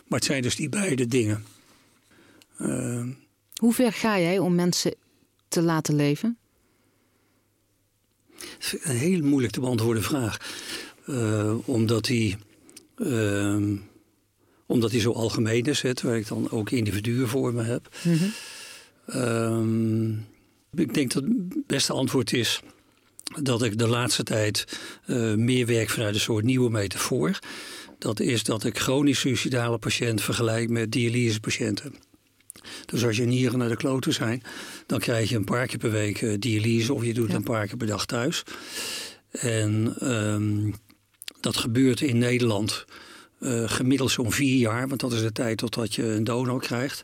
Maar 0.08 0.20
het 0.20 0.26
zijn 0.26 0.42
dus 0.42 0.56
die 0.56 0.70
beide 0.70 1.08
dingen. 1.08 1.46
Uh, 2.62 3.08
Hoe 3.56 3.74
ver 3.74 3.94
ga 3.94 4.20
jij 4.20 4.40
om 4.40 4.56
mensen 4.56 4.96
te 5.48 5.62
laten 5.62 5.96
leven? 5.96 6.38
Een 8.82 8.96
heel 8.96 9.22
moeilijk 9.22 9.54
te 9.54 9.60
beantwoorden 9.60 10.04
vraag. 10.04 10.38
Uh, 11.08 11.58
omdat 11.66 12.06
die. 12.06 12.38
Ehm, 12.96 13.76
omdat 14.66 14.92
hij 14.92 15.00
zo 15.00 15.12
algemeen 15.12 15.64
is, 15.64 15.82
hè, 15.82 15.94
terwijl 15.94 16.20
ik 16.20 16.28
dan 16.28 16.52
ook 16.52 16.70
individuen 16.72 17.28
voor 17.28 17.54
me 17.54 17.64
heb. 17.64 17.90
Mm 18.04 18.18
-hmm. 19.06 20.26
ik 20.74 20.94
denk 20.94 21.12
dat 21.14 21.24
het 21.24 21.68
beste 21.68 21.94
antwoord 21.94 22.34
is 22.34 22.62
dat 23.42 23.64
ik 23.64 23.78
de 23.78 23.88
laatste 23.88 24.24
tijd 24.24 24.66
uh, 25.08 25.34
meer 25.34 25.66
werk 25.66 25.90
vanuit 25.90 26.14
een 26.14 26.20
soort 26.20 26.46
nieuwe 26.46 26.70
metafoor. 26.70 27.40
Dat 27.98 28.20
is 28.20 28.44
dat 28.44 28.64
ik 28.64 28.80
chronisch 28.80 29.20
suicidale 29.20 29.78
patiënten 29.78 30.26
vergelijk 30.26 30.70
met 30.70 30.92
dialysepatiënten. 30.92 31.96
Dus 32.86 33.06
als 33.06 33.18
je 33.18 33.26
nieren 33.26 33.60
naar 33.60 33.70
de 33.70 33.76
kloten 33.76 34.14
zijn, 34.14 34.44
dan 34.86 35.00
krijg 35.00 35.30
je 35.30 35.36
een 35.36 35.44
paar 35.44 35.68
keer 35.68 35.78
per 35.78 35.92
week 35.92 36.22
uh, 36.22 36.36
dialyse 36.40 36.94
of 36.94 37.06
je 37.06 37.14
doet 37.14 37.30
ja. 37.30 37.36
een 37.36 37.44
paar 37.44 37.68
keer 37.68 37.78
per 37.78 37.88
dag 37.88 38.06
thuis. 38.06 38.44
En 39.32 39.96
um, 40.12 40.74
dat 41.40 41.58
gebeurt 41.58 42.02
in 42.02 42.18
Nederland 42.18 42.86
uh, 43.40 43.70
gemiddeld 43.70 44.12
zo'n 44.12 44.32
vier 44.32 44.58
jaar, 44.58 44.88
want 44.88 45.02
dat 45.02 45.14
is 45.14 45.22
de 45.22 45.32
tijd 45.32 45.58
totdat 45.58 45.96
je 45.96 46.04
een 46.04 46.24
donor 46.24 46.60
krijgt. 46.60 47.04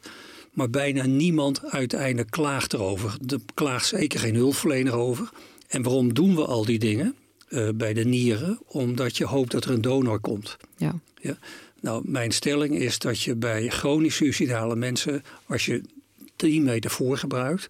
Maar 0.52 0.70
bijna 0.70 1.06
niemand 1.06 1.72
uiteindelijk 1.72 2.30
klaagt 2.32 2.74
erover. 2.74 3.18
Er 3.28 3.40
klaagt 3.54 3.88
zeker 3.88 4.20
geen 4.20 4.36
hulpverlener 4.36 4.94
over. 4.94 5.30
En 5.76 5.82
waarom 5.82 6.14
doen 6.14 6.36
we 6.36 6.46
al 6.46 6.66
die 6.66 6.80
dingen 6.80 7.16
uh, 7.50 7.70
bij 7.76 7.94
de 7.94 8.06
nieren? 8.06 8.60
Omdat 8.66 9.18
je 9.18 9.26
hoopt 9.26 9.52
dat 9.52 9.66
er 9.66 9.72
een 9.72 9.82
donor 9.82 10.20
komt. 10.20 10.58
Ja. 10.78 11.00
Ja? 11.22 11.38
Nou, 11.82 12.02
mijn 12.06 12.32
stelling 12.32 12.80
is 12.80 13.00
dat 13.00 13.22
je 13.22 13.36
bij 13.36 13.68
chronisch 13.68 14.16
suicidale 14.16 14.76
mensen, 14.76 15.24
als 15.46 15.66
je 15.66 15.82
drie 16.36 16.62
meter 16.62 16.92
voor 16.92 17.18
gebruikt, 17.18 17.68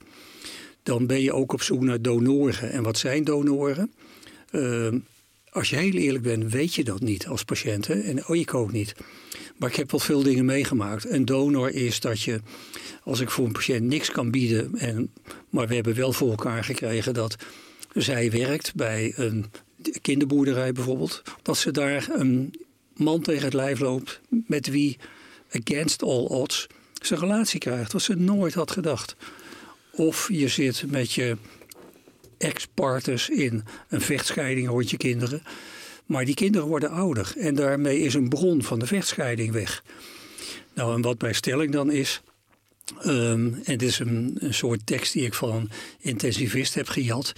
dan 0.83 1.05
ben 1.05 1.21
je 1.21 1.33
ook 1.33 1.53
op 1.53 1.61
zoek 1.61 1.81
naar 1.81 2.01
donoren. 2.01 2.71
En 2.71 2.83
wat 2.83 2.97
zijn 2.97 3.23
donoren? 3.23 3.91
Uh, 4.51 4.93
als 5.49 5.69
je 5.69 5.75
heel 5.75 5.93
eerlijk 5.93 6.23
bent, 6.23 6.51
weet 6.51 6.73
je 6.73 6.83
dat 6.83 7.01
niet 7.01 7.27
als 7.27 7.43
patiënt. 7.43 7.87
Hè? 7.87 7.99
En 7.99 8.27
oh, 8.27 8.35
ik 8.35 8.53
ook 8.53 8.71
niet. 8.71 8.95
Maar 9.57 9.69
ik 9.69 9.75
heb 9.75 9.91
wel 9.91 9.99
veel 9.99 10.23
dingen 10.23 10.45
meegemaakt. 10.45 11.09
Een 11.09 11.25
donor 11.25 11.71
is 11.71 11.99
dat 11.99 12.21
je, 12.21 12.39
als 13.03 13.19
ik 13.19 13.29
voor 13.29 13.45
een 13.45 13.51
patiënt 13.51 13.83
niks 13.83 14.11
kan 14.11 14.31
bieden, 14.31 14.77
en, 14.77 15.13
maar 15.49 15.67
we 15.67 15.75
hebben 15.75 15.95
wel 15.95 16.13
voor 16.13 16.29
elkaar 16.29 16.63
gekregen 16.63 17.13
dat 17.13 17.35
zij 17.95 18.31
werkt 18.31 18.75
bij 18.75 19.13
een 19.15 19.45
kinderboerderij 20.01 20.71
bijvoorbeeld, 20.71 21.21
dat 21.41 21.57
ze 21.57 21.71
daar 21.71 22.07
een 22.09 22.53
man 22.93 23.21
tegen 23.21 23.43
het 23.43 23.53
lijf 23.53 23.79
loopt 23.79 24.21
met 24.29 24.67
wie 24.67 24.97
against 25.51 26.03
all 26.03 26.25
odds 26.25 26.67
zijn 27.01 27.19
relatie 27.19 27.59
krijgt, 27.59 27.91
wat 27.91 28.01
ze 28.01 28.15
nooit 28.15 28.53
had 28.53 28.71
gedacht. 28.71 29.15
Of 29.91 30.29
je 30.31 30.47
zit 30.47 30.91
met 30.91 31.11
je 31.11 31.37
ex-partners 32.37 33.29
in 33.29 33.63
een 33.89 34.01
vechtscheiding, 34.01 34.67
hoort 34.67 34.89
je 34.89 34.97
kinderen. 34.97 35.43
Maar 36.05 36.25
die 36.25 36.35
kinderen 36.35 36.67
worden 36.67 36.89
ouder 36.89 37.33
en 37.37 37.55
daarmee 37.55 37.99
is 37.99 38.13
een 38.13 38.29
bron 38.29 38.63
van 38.63 38.79
de 38.79 38.87
vechtscheiding 38.87 39.51
weg. 39.51 39.83
Nou, 40.73 40.95
en 40.95 41.01
wat 41.01 41.21
mijn 41.21 41.35
stelling 41.35 41.71
dan 41.71 41.91
is, 41.91 42.21
en 43.01 43.63
dit 43.63 43.81
is 43.81 43.99
een, 43.99 44.37
een, 44.39 44.53
soort 44.53 44.85
tekst 44.85 45.13
die 45.13 45.25
ik 45.25 45.33
van 45.33 45.55
een 45.55 45.69
intensivist 45.99 46.73
heb 46.73 46.87
gejat. 46.87 47.33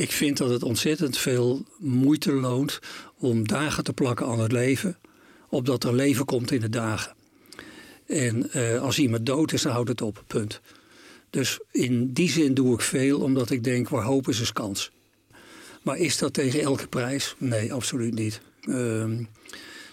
Ik 0.00 0.12
vind 0.12 0.36
dat 0.36 0.50
het 0.50 0.62
ontzettend 0.62 1.18
veel 1.18 1.64
moeite 1.78 2.32
loont 2.32 2.78
om 3.18 3.48
dagen 3.48 3.84
te 3.84 3.92
plakken 3.92 4.26
aan 4.26 4.40
het 4.40 4.52
leven, 4.52 4.98
opdat 5.48 5.84
er 5.84 5.94
leven 5.94 6.24
komt 6.24 6.50
in 6.50 6.60
de 6.60 6.68
dagen. 6.68 7.14
En 8.06 8.50
uh, 8.54 8.82
als 8.82 8.98
iemand 8.98 9.26
dood 9.26 9.52
is, 9.52 9.62
dan 9.62 9.72
houdt 9.72 9.88
het 9.88 10.02
op, 10.02 10.24
punt. 10.26 10.60
Dus 11.30 11.60
in 11.70 12.12
die 12.12 12.30
zin 12.30 12.54
doe 12.54 12.74
ik 12.74 12.80
veel, 12.80 13.20
omdat 13.20 13.50
ik 13.50 13.64
denk, 13.64 13.88
waar 13.88 14.04
hoop 14.04 14.28
is, 14.28 14.40
is 14.40 14.52
kans. 14.52 14.90
Maar 15.82 15.96
is 15.98 16.18
dat 16.18 16.32
tegen 16.32 16.60
elke 16.60 16.86
prijs? 16.86 17.34
Nee, 17.38 17.72
absoluut 17.72 18.14
niet. 18.14 18.40
Uh, 18.64 19.04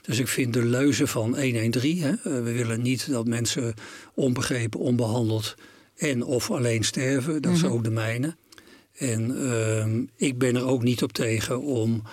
dus 0.02 0.20
ik 0.20 0.28
vind 0.28 0.54
de 0.54 0.65
leuze 0.65 1.08
van 1.08 1.39
113, 1.41 2.02
hè, 2.02 2.10
eh, 2.10 2.17
we 2.24 2.52
willen 2.52 2.82
niet 2.82 3.10
dat 3.12 3.28
mensen 3.28 3.74
onbegrepen, 4.13 4.80
onbehandeld 4.80 5.56
en 5.96 6.24
of 6.24 6.52
alleen 6.52 6.84
sterven. 6.84 7.41
Dat 7.41 7.52
mm 7.52 7.58
-hmm. 7.58 7.65
is 7.65 7.72
ook 7.72 7.84
de 7.84 7.91
mijne. 7.91 8.36
En 8.97 9.31
uh, 9.31 10.27
ik 10.27 10.38
ben 10.38 10.55
er 10.55 10.65
ook 10.65 10.83
niet 10.83 11.03
op 11.03 11.12
tegen 11.12 11.62
om 11.62 12.03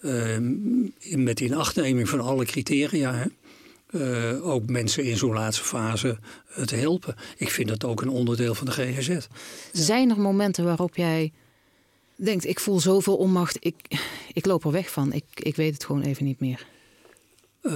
uh, 0.00 0.38
met 1.16 1.40
inachtneming 1.40 2.08
van 2.08 2.20
alle 2.20 2.44
criteria... 2.44 3.14
Hè, 3.14 3.26
uh, 3.90 4.46
ook 4.46 4.66
mensen 4.66 5.04
in 5.04 5.16
zo'n 5.16 5.32
laatste 5.32 5.64
fase 5.64 6.18
uh, 6.58 6.64
te 6.64 6.76
helpen. 6.76 7.14
Ik 7.36 7.50
vind 7.50 7.68
dat 7.68 7.84
ook 7.84 8.00
een 8.00 8.08
onderdeel 8.08 8.54
van 8.54 8.66
de 8.66 8.72
GGZ. 8.72 9.26
Zijn 9.72 10.10
er 10.10 10.20
momenten 10.20 10.64
waarop 10.64 10.96
jij 10.96 11.32
denkt: 12.16 12.46
ik 12.46 12.60
voel 12.60 12.80
zoveel 12.80 13.16
onmacht, 13.16 13.56
ik, 13.60 13.74
ik 14.32 14.46
loop 14.46 14.64
er 14.64 14.70
weg 14.70 14.90
van, 14.90 15.12
ik, 15.12 15.24
ik 15.34 15.56
weet 15.56 15.74
het 15.74 15.84
gewoon 15.84 16.02
even 16.02 16.24
niet 16.24 16.40
meer? 16.40 16.66
Uh, 17.62 17.72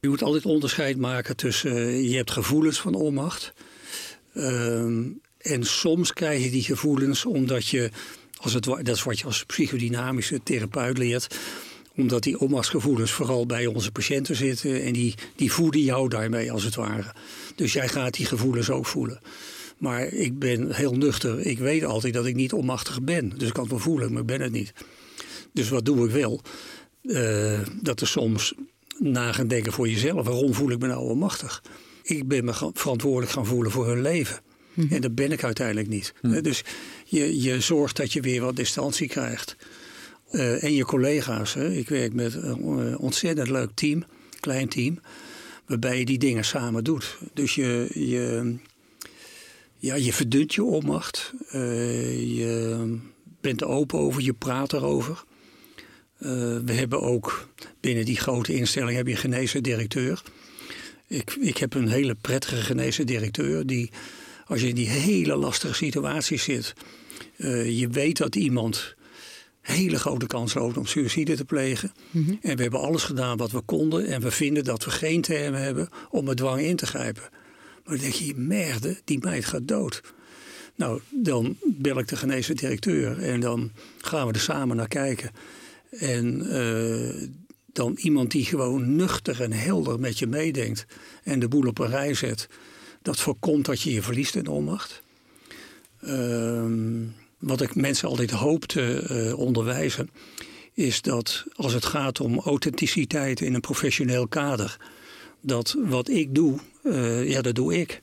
je 0.00 0.08
moet 0.08 0.22
altijd 0.22 0.46
onderscheid 0.46 0.96
maken 0.96 1.36
tussen 1.36 2.02
je 2.02 2.16
hebt 2.16 2.30
gevoelens 2.30 2.80
van 2.80 2.94
onmacht. 2.94 3.52
Ehm, 4.34 5.02
en 5.48 5.64
soms 5.64 6.12
krijg 6.12 6.44
je 6.44 6.50
die 6.50 6.62
gevoelens 6.62 7.24
omdat 7.24 7.66
je, 7.66 7.90
als 8.36 8.52
het, 8.52 8.64
dat 8.64 8.88
is 8.88 9.02
wat 9.02 9.18
je 9.18 9.24
als 9.24 9.44
psychodynamische 9.44 10.40
therapeut 10.42 10.98
leert, 10.98 11.36
omdat 11.96 12.22
die 12.22 12.40
onmachtsgevoelens 12.40 13.10
vooral 13.10 13.46
bij 13.46 13.66
onze 13.66 13.92
patiënten 13.92 14.36
zitten 14.36 14.82
en 14.82 14.92
die, 14.92 15.14
die 15.36 15.52
voeden 15.52 15.80
jou 15.80 16.08
daarmee 16.08 16.52
als 16.52 16.64
het 16.64 16.74
ware. 16.74 17.14
Dus 17.54 17.72
jij 17.72 17.88
gaat 17.88 18.14
die 18.14 18.26
gevoelens 18.26 18.70
ook 18.70 18.86
voelen. 18.86 19.20
Maar 19.78 20.04
ik 20.04 20.38
ben 20.38 20.74
heel 20.74 20.92
nuchter. 20.92 21.40
Ik 21.40 21.58
weet 21.58 21.84
altijd 21.84 22.14
dat 22.14 22.26
ik 22.26 22.34
niet 22.34 22.52
onmachtig 22.52 23.02
ben. 23.02 23.32
Dus 23.36 23.48
ik 23.48 23.54
kan 23.54 23.62
het 23.62 23.72
wel 23.72 23.80
voelen, 23.80 24.12
maar 24.12 24.20
ik 24.20 24.26
ben 24.26 24.40
het 24.40 24.52
niet. 24.52 24.72
Dus 25.52 25.68
wat 25.68 25.84
doe 25.84 26.06
ik 26.06 26.10
wel? 26.10 26.40
Uh, 27.02 27.60
dat 27.82 28.00
er 28.00 28.06
soms 28.06 28.54
na 28.98 29.32
gaan 29.32 29.48
denken 29.48 29.72
voor 29.72 29.88
jezelf. 29.88 30.26
Waarom 30.26 30.54
voel 30.54 30.70
ik 30.70 30.78
me 30.78 30.86
nou 30.86 31.00
onmachtig? 31.00 31.62
Ik 32.02 32.28
ben 32.28 32.44
me 32.44 32.70
verantwoordelijk 32.74 33.32
gaan 33.32 33.46
voelen 33.46 33.70
voor 33.70 33.86
hun 33.86 34.02
leven. 34.02 34.40
Mm-hmm. 34.78 34.94
En 34.94 35.00
dat 35.00 35.14
ben 35.14 35.32
ik 35.32 35.44
uiteindelijk 35.44 35.88
niet. 35.88 36.14
Mm. 36.22 36.42
Dus 36.42 36.62
je, 37.04 37.40
je 37.40 37.60
zorgt 37.60 37.96
dat 37.96 38.12
je 38.12 38.20
weer 38.20 38.40
wat 38.40 38.56
distantie 38.56 39.08
krijgt. 39.08 39.56
Uh, 40.32 40.64
en 40.64 40.74
je 40.74 40.84
collega's. 40.84 41.54
Hè. 41.54 41.72
Ik 41.72 41.88
werk 41.88 42.12
met 42.12 42.34
een 42.34 42.98
ontzettend 42.98 43.50
leuk 43.50 43.70
team, 43.74 44.04
klein 44.40 44.68
team, 44.68 45.00
waarbij 45.66 45.98
je 45.98 46.04
die 46.04 46.18
dingen 46.18 46.44
samen 46.44 46.84
doet. 46.84 47.18
Dus 47.34 47.54
je, 47.54 47.90
je, 47.94 48.54
ja, 49.76 49.94
je 49.94 50.12
verdunt 50.12 50.54
je 50.54 50.64
onmacht. 50.64 51.32
Uh, 51.54 52.36
je 52.36 52.98
bent 53.40 53.60
er 53.60 53.66
open 53.66 53.98
over, 53.98 54.22
je 54.22 54.32
praat 54.32 54.72
erover. 54.72 55.24
Uh, 56.20 56.28
we 56.64 56.72
hebben 56.72 57.00
ook 57.00 57.48
binnen 57.80 58.04
die 58.04 58.16
grote 58.16 58.54
instelling 58.54 58.96
heb 58.96 59.06
je 59.06 59.12
een 59.12 59.18
genezen 59.18 59.62
directeur. 59.62 60.22
Ik, 61.06 61.36
ik 61.40 61.58
heb 61.58 61.74
een 61.74 61.88
hele 61.88 62.14
prettige 62.14 62.62
genezen 62.62 63.06
directeur 63.06 63.66
die, 63.66 63.90
als 64.48 64.60
je 64.60 64.68
in 64.68 64.74
die 64.74 64.88
hele 64.88 65.36
lastige 65.36 65.74
situatie 65.74 66.38
zit, 66.38 66.72
uh, 67.36 67.78
je 67.78 67.88
weet 67.88 68.16
dat 68.16 68.36
iemand 68.36 68.96
hele 69.60 69.98
grote 69.98 70.26
kans 70.26 70.54
loopt 70.54 70.76
om 70.76 70.86
suïcide 70.86 71.36
te 71.36 71.44
plegen. 71.44 71.92
En 72.40 72.56
we 72.56 72.62
hebben 72.62 72.80
alles 72.80 73.02
gedaan 73.02 73.36
wat 73.36 73.50
we 73.50 73.60
konden. 73.60 74.06
En 74.06 74.20
we 74.20 74.30
vinden 74.30 74.64
dat 74.64 74.84
we 74.84 74.90
geen 74.90 75.20
termen 75.20 75.62
hebben 75.62 75.88
om 76.10 76.24
met 76.24 76.36
dwang 76.36 76.60
in 76.60 76.76
te 76.76 76.86
grijpen. 76.86 77.22
Maar 77.84 77.94
dan 77.94 77.98
denk 77.98 78.12
je, 78.12 78.34
merde, 78.36 79.00
die 79.04 79.18
meid 79.18 79.44
gaat 79.44 79.68
dood. 79.68 80.02
Nou, 80.74 81.00
dan 81.10 81.56
bel 81.64 81.98
ik 81.98 82.08
de 82.08 82.16
geneesde 82.16 82.54
directeur 82.54 83.18
en 83.22 83.40
dan 83.40 83.72
gaan 83.98 84.26
we 84.26 84.32
er 84.32 84.40
samen 84.40 84.76
naar 84.76 84.88
kijken. 84.88 85.30
En 85.90 86.50
eh, 86.50 87.28
dan 87.72 87.96
iemand 88.00 88.30
die 88.30 88.44
gewoon 88.44 88.96
nuchter 88.96 89.42
en 89.42 89.52
helder 89.52 90.00
met 90.00 90.18
je 90.18 90.26
meedenkt 90.26 90.86
en 91.22 91.38
de 91.38 91.48
boel 91.48 91.66
op 91.66 91.78
een 91.78 91.88
rij 91.88 92.14
zet. 92.14 92.48
Dat 93.02 93.20
voorkomt 93.20 93.64
dat 93.64 93.80
je 93.82 93.92
je 93.92 94.02
verliest 94.02 94.34
in 94.34 94.46
onmacht. 94.46 95.02
Ehm, 96.00 97.04
wat 97.38 97.60
ik 97.60 97.74
mensen 97.74 98.08
altijd 98.08 98.30
hoop 98.30 98.64
te 98.64 99.02
eh, 99.08 99.38
onderwijzen, 99.38 100.10
is 100.74 101.02
dat 101.02 101.44
als 101.54 101.72
het 101.72 101.84
gaat 101.84 102.20
om 102.20 102.38
authenticiteit 102.38 103.40
in 103.40 103.54
een 103.54 103.60
professioneel 103.60 104.28
kader, 104.28 104.76
dat 105.40 105.76
wat 105.84 106.08
ik 106.08 106.34
doe, 106.34 106.58
uh, 106.82 107.28
ja, 107.28 107.42
dat 107.42 107.54
doe 107.54 107.76
ik. 107.76 108.00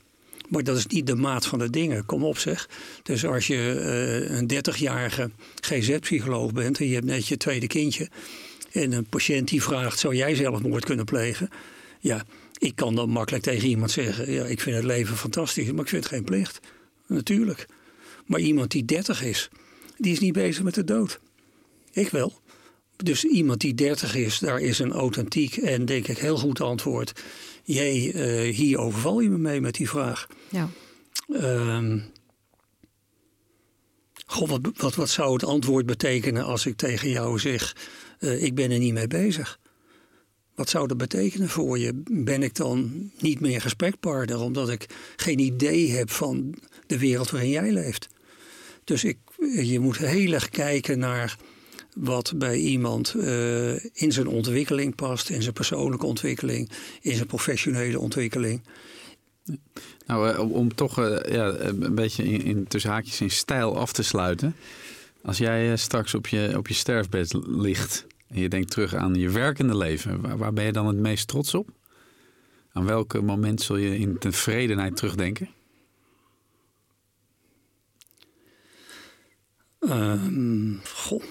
Maar 0.48 0.64
dat 0.64 0.76
is 0.76 0.86
niet 0.86 1.06
de 1.06 1.14
maat 1.14 1.46
van 1.46 1.58
de 1.58 1.70
dingen. 1.70 2.06
Kom 2.06 2.24
op 2.24 2.38
zeg. 2.38 2.68
Dus 3.02 3.24
als 3.24 3.46
je 3.46 3.54
uh, 4.28 4.36
een 4.36 4.50
30-jarige 4.54 5.30
GZ-psycholoog 5.60 6.52
bent 6.52 6.78
en 6.78 6.86
je 6.86 6.94
hebt 6.94 7.06
net 7.06 7.28
je 7.28 7.36
tweede 7.36 7.66
kindje. 7.66 8.08
En 8.72 8.92
een 8.92 9.06
patiënt 9.06 9.48
die 9.48 9.62
vraagt, 9.62 9.98
zou 9.98 10.14
jij 10.14 10.34
zelfmoord 10.34 10.84
kunnen 10.84 11.04
plegen? 11.04 11.48
Ja, 12.00 12.24
ik 12.58 12.76
kan 12.76 12.94
dan 12.94 13.10
makkelijk 13.10 13.44
tegen 13.44 13.68
iemand 13.68 13.90
zeggen, 13.90 14.32
ja, 14.32 14.44
ik 14.44 14.60
vind 14.60 14.76
het 14.76 14.84
leven 14.84 15.16
fantastisch, 15.16 15.70
maar 15.72 15.82
ik 15.82 15.88
vind 15.88 16.04
het 16.04 16.12
geen 16.12 16.24
plicht. 16.24 16.60
Natuurlijk. 17.06 17.66
Maar 18.26 18.40
iemand 18.40 18.70
die 18.70 18.84
30 18.84 19.22
is, 19.22 19.48
die 19.98 20.12
is 20.12 20.20
niet 20.20 20.32
bezig 20.32 20.62
met 20.62 20.74
de 20.74 20.84
dood. 20.84 21.20
Ik 21.92 22.08
wel. 22.08 22.40
Dus 22.96 23.24
iemand 23.24 23.60
die 23.60 23.74
30 23.74 24.14
is, 24.14 24.38
daar 24.38 24.60
is 24.60 24.78
een 24.78 24.92
authentiek 24.92 25.56
en 25.56 25.84
denk 25.84 26.08
ik 26.08 26.18
heel 26.18 26.36
goed 26.36 26.60
antwoord. 26.60 27.22
Jee, 27.64 28.12
uh, 28.12 28.54
hier 28.54 28.78
overval 28.78 29.20
je 29.20 29.28
me 29.28 29.38
mee 29.38 29.60
met 29.60 29.74
die 29.74 29.88
vraag. 29.88 30.26
Ja. 30.48 30.68
Um, 31.32 32.04
God, 34.26 34.48
wat, 34.48 34.60
wat, 34.76 34.94
wat, 34.94 35.08
zou 35.08 35.32
het 35.32 35.44
antwoord 35.44 35.86
betekenen 35.86 36.44
als 36.44 36.66
ik 36.66 36.76
tegen 36.76 37.08
jou 37.08 37.38
zeg: 37.38 37.76
uh, 38.20 38.42
ik 38.42 38.54
ben 38.54 38.70
er 38.70 38.78
niet 38.78 38.92
mee 38.92 39.06
bezig? 39.06 39.58
Wat 40.56 40.68
zou 40.68 40.86
dat 40.86 40.96
betekenen 40.96 41.48
voor 41.48 41.78
je? 41.78 42.02
Ben 42.10 42.42
ik 42.42 42.54
dan 42.54 43.10
niet 43.20 43.40
meer 43.40 43.60
gesprekpartner 43.60 44.40
omdat 44.40 44.68
ik 44.68 44.86
geen 45.16 45.38
idee 45.38 45.90
heb 45.90 46.10
van 46.10 46.54
de 46.86 46.98
wereld 46.98 47.30
waarin 47.30 47.50
jij 47.50 47.72
leeft? 47.72 48.08
Dus 48.84 49.04
ik, 49.04 49.18
je 49.62 49.80
moet 49.80 49.98
heel 49.98 50.32
erg 50.32 50.48
kijken 50.48 50.98
naar 50.98 51.36
wat 51.94 52.32
bij 52.36 52.56
iemand 52.56 53.14
uh, 53.16 53.72
in 53.94 54.12
zijn 54.12 54.26
ontwikkeling 54.26 54.94
past, 54.94 55.28
in 55.30 55.42
zijn 55.42 55.54
persoonlijke 55.54 56.06
ontwikkeling, 56.06 56.70
in 57.00 57.14
zijn 57.14 57.26
professionele 57.26 57.98
ontwikkeling. 57.98 58.62
Nou, 60.06 60.32
uh, 60.32 60.52
om 60.52 60.74
toch 60.74 60.98
uh, 60.98 61.18
ja, 61.28 61.46
een 61.58 61.94
beetje 61.94 62.24
in, 62.24 62.42
in 62.44 62.66
tussen 62.66 62.90
haakjes 62.90 63.20
in 63.20 63.30
stijl 63.30 63.78
af 63.78 63.92
te 63.92 64.02
sluiten. 64.02 64.56
Als 65.22 65.38
jij 65.38 65.76
straks 65.76 66.14
op 66.14 66.26
je, 66.26 66.54
op 66.56 66.68
je 66.68 66.74
sterfbed 66.74 67.38
ligt 67.46 68.05
en 68.28 68.40
je 68.40 68.48
denkt 68.48 68.70
terug 68.70 68.94
aan 68.94 69.14
je 69.14 69.30
werkende 69.30 69.76
leven, 69.76 70.20
waar, 70.20 70.38
waar 70.38 70.52
ben 70.52 70.64
je 70.64 70.72
dan 70.72 70.86
het 70.86 70.96
meest 70.96 71.28
trots 71.28 71.54
op? 71.54 71.70
Aan 72.72 72.84
welk 72.84 73.22
moment 73.22 73.62
zul 73.62 73.76
je 73.76 73.98
in 73.98 74.18
tevredenheid 74.18 74.96
terugdenken? 74.96 75.48
Um, 79.80 80.80
goh. 80.84 81.22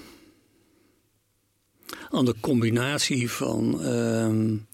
Aan 2.10 2.24
de 2.24 2.34
combinatie 2.40 3.30
van 3.30 3.86
um, 3.86 4.66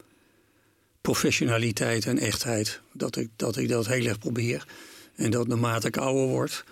professionaliteit 1.00 2.06
en 2.06 2.18
echtheid. 2.18 2.80
Dat 2.92 3.16
ik, 3.16 3.30
dat 3.36 3.56
ik 3.56 3.68
dat 3.68 3.86
heel 3.86 4.06
erg 4.06 4.18
probeer. 4.18 4.66
En 5.14 5.30
dat 5.30 5.46
naarmate 5.46 5.86
ik 5.86 5.96
ouder 5.96 6.26
word. 6.26 6.64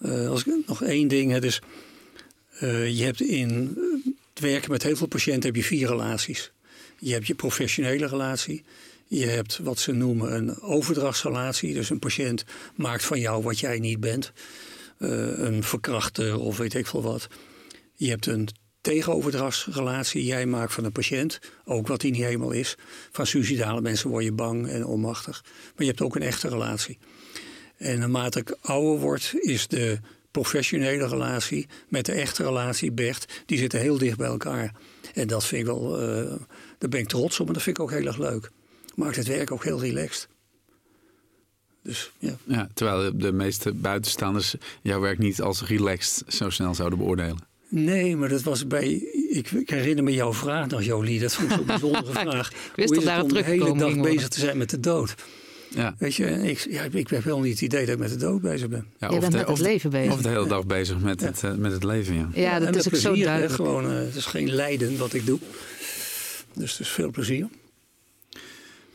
Uh, 0.00 0.28
als 0.28 0.44
ik 0.44 0.66
nog 0.66 0.82
één 0.82 1.08
ding 1.08 1.30
heb, 1.32 1.44
is. 1.44 1.62
Uh, 2.62 2.98
je 2.98 3.04
hebt 3.04 3.20
in 3.20 3.78
het 4.34 4.42
werken 4.42 4.70
met 4.70 4.82
heel 4.82 4.96
veel 4.96 5.06
patiënten 5.06 5.42
heb 5.42 5.56
je 5.56 5.64
vier 5.64 5.88
relaties. 5.88 6.52
Je 6.98 7.12
hebt 7.12 7.26
je 7.26 7.34
professionele 7.34 8.06
relatie. 8.06 8.64
Je 9.06 9.26
hebt 9.26 9.58
wat 9.58 9.78
ze 9.78 9.92
noemen 9.92 10.34
een 10.34 10.60
overdrachtsrelatie. 10.60 11.74
Dus 11.74 11.90
een 11.90 11.98
patiënt 11.98 12.44
maakt 12.74 13.04
van 13.04 13.20
jou 13.20 13.42
wat 13.42 13.58
jij 13.58 13.78
niet 13.78 14.00
bent. 14.00 14.32
Uh, 14.98 15.38
een 15.38 15.62
verkrachter 15.62 16.38
of 16.38 16.56
weet 16.56 16.74
ik 16.74 16.86
veel 16.86 17.02
wat. 17.02 17.26
Je 17.94 18.08
hebt 18.08 18.26
een 18.26 18.48
tegenoverdrachtsrelatie. 18.80 20.24
Jij 20.24 20.46
maakt 20.46 20.72
van 20.72 20.84
een 20.84 20.92
patiënt, 20.92 21.38
ook 21.64 21.86
wat 21.86 22.02
hij 22.02 22.10
niet 22.10 22.22
helemaal 22.22 22.50
is. 22.50 22.76
Van 23.10 23.26
suicidale 23.26 23.80
mensen 23.80 24.10
word 24.10 24.24
je 24.24 24.32
bang 24.32 24.68
en 24.68 24.86
onmachtig. 24.86 25.42
Maar 25.44 25.72
je 25.76 25.86
hebt 25.86 26.02
ook 26.02 26.14
een 26.14 26.22
echte 26.22 26.48
relatie. 26.48 26.98
En 27.76 27.98
naarmate 27.98 28.38
ik 28.38 28.56
ouder 28.60 28.98
word, 28.98 29.34
is 29.40 29.68
de 29.68 29.98
professionele 30.40 31.06
relatie 31.06 31.66
met 31.88 32.06
de 32.06 32.12
echte 32.12 32.42
relatie, 32.42 32.92
Bert, 32.92 33.42
die 33.46 33.58
zitten 33.58 33.80
heel 33.80 33.98
dicht 33.98 34.16
bij 34.16 34.26
elkaar. 34.26 34.72
En 35.14 35.26
dat 35.26 35.44
vind 35.44 35.60
ik 35.60 35.66
wel, 35.66 36.02
uh, 36.02 36.30
daar 36.78 36.88
ben 36.88 37.00
ik 37.00 37.08
trots 37.08 37.40
op 37.40 37.46
en 37.46 37.52
dat 37.52 37.62
vind 37.62 37.76
ik 37.76 37.82
ook 37.82 37.90
heel 37.90 38.06
erg 38.06 38.18
leuk. 38.18 38.50
Maakt 38.94 39.16
het 39.16 39.26
werk 39.26 39.50
ook 39.50 39.64
heel 39.64 39.80
relaxed. 39.80 40.28
Dus, 41.82 42.12
ja. 42.18 42.36
ja. 42.44 42.68
terwijl 42.74 43.18
de 43.18 43.32
meeste 43.32 43.72
buitenstaanders 43.72 44.54
jouw 44.82 45.00
werk 45.00 45.18
niet 45.18 45.40
als 45.40 45.62
relaxed 45.62 46.22
zo 46.34 46.50
snel 46.50 46.74
zouden 46.74 46.98
beoordelen. 46.98 47.38
Nee, 47.68 48.16
maar 48.16 48.28
dat 48.28 48.42
was 48.42 48.66
bij. 48.66 48.88
Ik, 49.30 49.50
ik 49.50 49.70
herinner 49.70 50.04
me 50.04 50.12
jouw 50.12 50.32
vraag 50.32 50.66
nog, 50.66 50.82
Jolie. 50.82 51.20
Dat 51.20 51.32
vond 51.32 51.50
ik 51.50 51.56
zo'n 51.56 51.66
bijzondere 51.76 52.12
vraag. 52.12 52.50
ik 52.50 52.56
wist 52.74 52.88
Hoe 52.88 53.02
is 53.02 53.10
het 53.10 53.22
om 53.22 53.32
de 53.32 53.44
hele 53.44 53.76
dag 53.76 54.00
bezig 54.00 54.28
te 54.28 54.40
zijn 54.40 54.58
met 54.58 54.70
de 54.70 54.80
dood? 54.80 55.14
Ja. 55.74 55.94
Weet 55.98 56.14
je, 56.14 56.26
ik, 56.26 56.66
ja, 56.70 56.82
ik 56.90 57.08
heb 57.08 57.24
wel 57.24 57.40
niet 57.40 57.52
het 57.52 57.60
idee 57.60 57.84
dat 57.84 57.94
ik 57.94 58.00
met 58.00 58.10
de 58.10 58.16
dood 58.16 58.40
bezig 58.40 58.68
ben. 58.68 58.86
Ja, 58.98 59.10
je 59.10 59.18
bent 59.18 59.32
de, 59.32 59.38
met 59.38 59.48
het 59.48 59.58
leven 59.58 59.90
bezig. 59.90 60.12
Of 60.12 60.22
de 60.22 60.28
hele 60.28 60.48
dag 60.48 60.66
bezig 60.66 61.00
met, 61.00 61.20
ja. 61.20 61.26
het, 61.26 61.42
uh, 61.42 61.54
met 61.54 61.72
het 61.72 61.84
leven, 61.84 62.14
ja. 62.14 62.28
Ja, 62.34 62.58
dat 62.58 62.68
en 62.68 62.74
is 62.74 62.80
ook 62.80 62.88
plezier, 62.88 63.16
zo 63.16 63.22
duidelijk. 63.22 63.58
Hè, 63.58 63.64
gewoon, 63.64 63.90
uh, 63.90 63.98
het 63.98 64.14
is 64.14 64.26
geen 64.26 64.50
lijden 64.50 64.98
wat 64.98 65.14
ik 65.14 65.26
doe. 65.26 65.38
Dus 66.52 66.70
het 66.70 66.80
is 66.80 66.88
veel 66.88 67.10
plezier. 67.10 67.48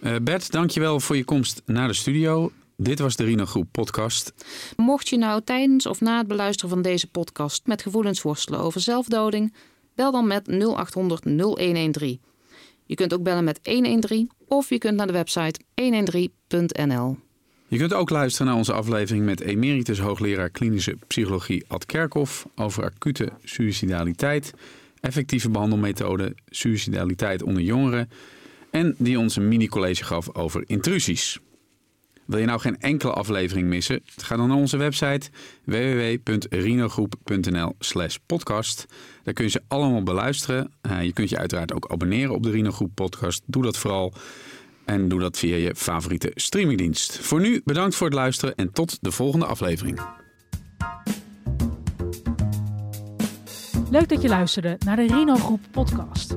Uh, 0.01 0.15
Bert, 0.21 0.51
dankjewel 0.51 0.99
voor 0.99 1.15
je 1.15 1.23
komst 1.23 1.61
naar 1.65 1.87
de 1.87 1.93
studio. 1.93 2.51
Dit 2.77 2.99
was 2.99 3.15
de 3.15 3.23
Rino 3.23 3.45
Groep 3.45 3.67
podcast. 3.71 4.33
Mocht 4.75 5.09
je 5.09 5.17
nou 5.17 5.41
tijdens 5.43 5.85
of 5.85 6.01
na 6.01 6.17
het 6.17 6.27
beluisteren 6.27 6.69
van 6.69 6.81
deze 6.81 7.07
podcast 7.07 7.61
met 7.65 7.81
gevoelens 7.81 8.21
worstelen 8.21 8.59
over 8.59 8.81
zelfdoding, 8.81 9.53
bel 9.95 10.11
dan 10.11 10.27
met 10.27 10.47
0800 10.47 11.23
0113. 11.23 12.21
Je 12.89 12.95
kunt 12.95 13.13
ook 13.13 13.23
bellen 13.23 13.43
met 13.43 13.59
113 13.63 14.31
of 14.47 14.69
je 14.69 14.77
kunt 14.77 14.95
naar 14.95 15.07
de 15.07 15.13
website 15.13 15.59
113.nl. 15.81 17.17
Je 17.67 17.77
kunt 17.77 17.93
ook 17.93 18.09
luisteren 18.09 18.47
naar 18.47 18.55
onze 18.55 18.73
aflevering 18.73 19.25
met 19.25 19.41
emeritus 19.41 19.99
hoogleraar 19.99 20.49
klinische 20.49 20.97
psychologie 21.07 21.63
Ad 21.67 21.85
Kerkhoff 21.85 22.47
over 22.55 22.83
acute 22.83 23.29
suicidaliteit, 23.43 24.53
effectieve 24.99 25.49
behandelmethoden, 25.49 26.35
suicidaliteit 26.47 27.43
onder 27.43 27.63
jongeren 27.63 28.09
en 28.71 28.95
die 28.97 29.19
ons 29.19 29.35
een 29.35 29.47
mini-college 29.47 30.03
gaf 30.03 30.35
over 30.35 30.63
intrusies. 30.67 31.39
Wil 32.29 32.39
je 32.39 32.45
nou 32.45 32.59
geen 32.59 32.79
enkele 32.79 33.13
aflevering 33.13 33.67
missen? 33.67 34.01
Ga 34.05 34.35
dan 34.35 34.47
naar 34.47 34.57
onze 34.57 34.77
website 34.77 35.29
www.rinogroep.nl 35.63 37.75
slash 37.79 38.15
podcast. 38.25 38.85
Daar 39.23 39.33
kun 39.33 39.45
je 39.45 39.51
ze 39.51 39.61
allemaal 39.67 40.03
beluisteren. 40.03 40.71
Uh, 40.81 41.03
je 41.03 41.13
kunt 41.13 41.29
je 41.29 41.37
uiteraard 41.37 41.73
ook 41.73 41.91
abonneren 41.91 42.35
op 42.35 42.43
de 42.43 42.49
Rino 42.49 42.71
Groep 42.71 42.91
podcast. 42.93 43.41
Doe 43.45 43.63
dat 43.63 43.77
vooral. 43.77 44.13
En 44.85 45.07
doe 45.07 45.19
dat 45.19 45.37
via 45.37 45.55
je 45.55 45.75
favoriete 45.75 46.31
streamingdienst. 46.35 47.17
Voor 47.17 47.39
nu 47.39 47.61
bedankt 47.65 47.95
voor 47.95 48.07
het 48.07 48.15
luisteren 48.15 48.55
en 48.55 48.71
tot 48.71 48.97
de 49.01 49.11
volgende 49.11 49.45
aflevering. 49.45 50.01
Leuk 53.89 54.09
dat 54.09 54.21
je 54.21 54.27
luisterde 54.27 54.77
naar 54.85 54.95
de 54.95 55.07
Rino 55.07 55.35
Groep 55.35 55.61
podcast. 55.71 56.35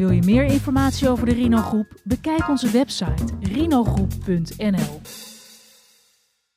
Wil 0.00 0.10
je 0.10 0.22
meer 0.22 0.44
informatie 0.44 1.08
over 1.08 1.26
de 1.26 1.32
Rino 1.32 1.56
Groep? 1.56 1.94
Bekijk 2.04 2.48
onze 2.48 2.70
website 2.70 3.24
rinogroep.nl. 3.40 5.00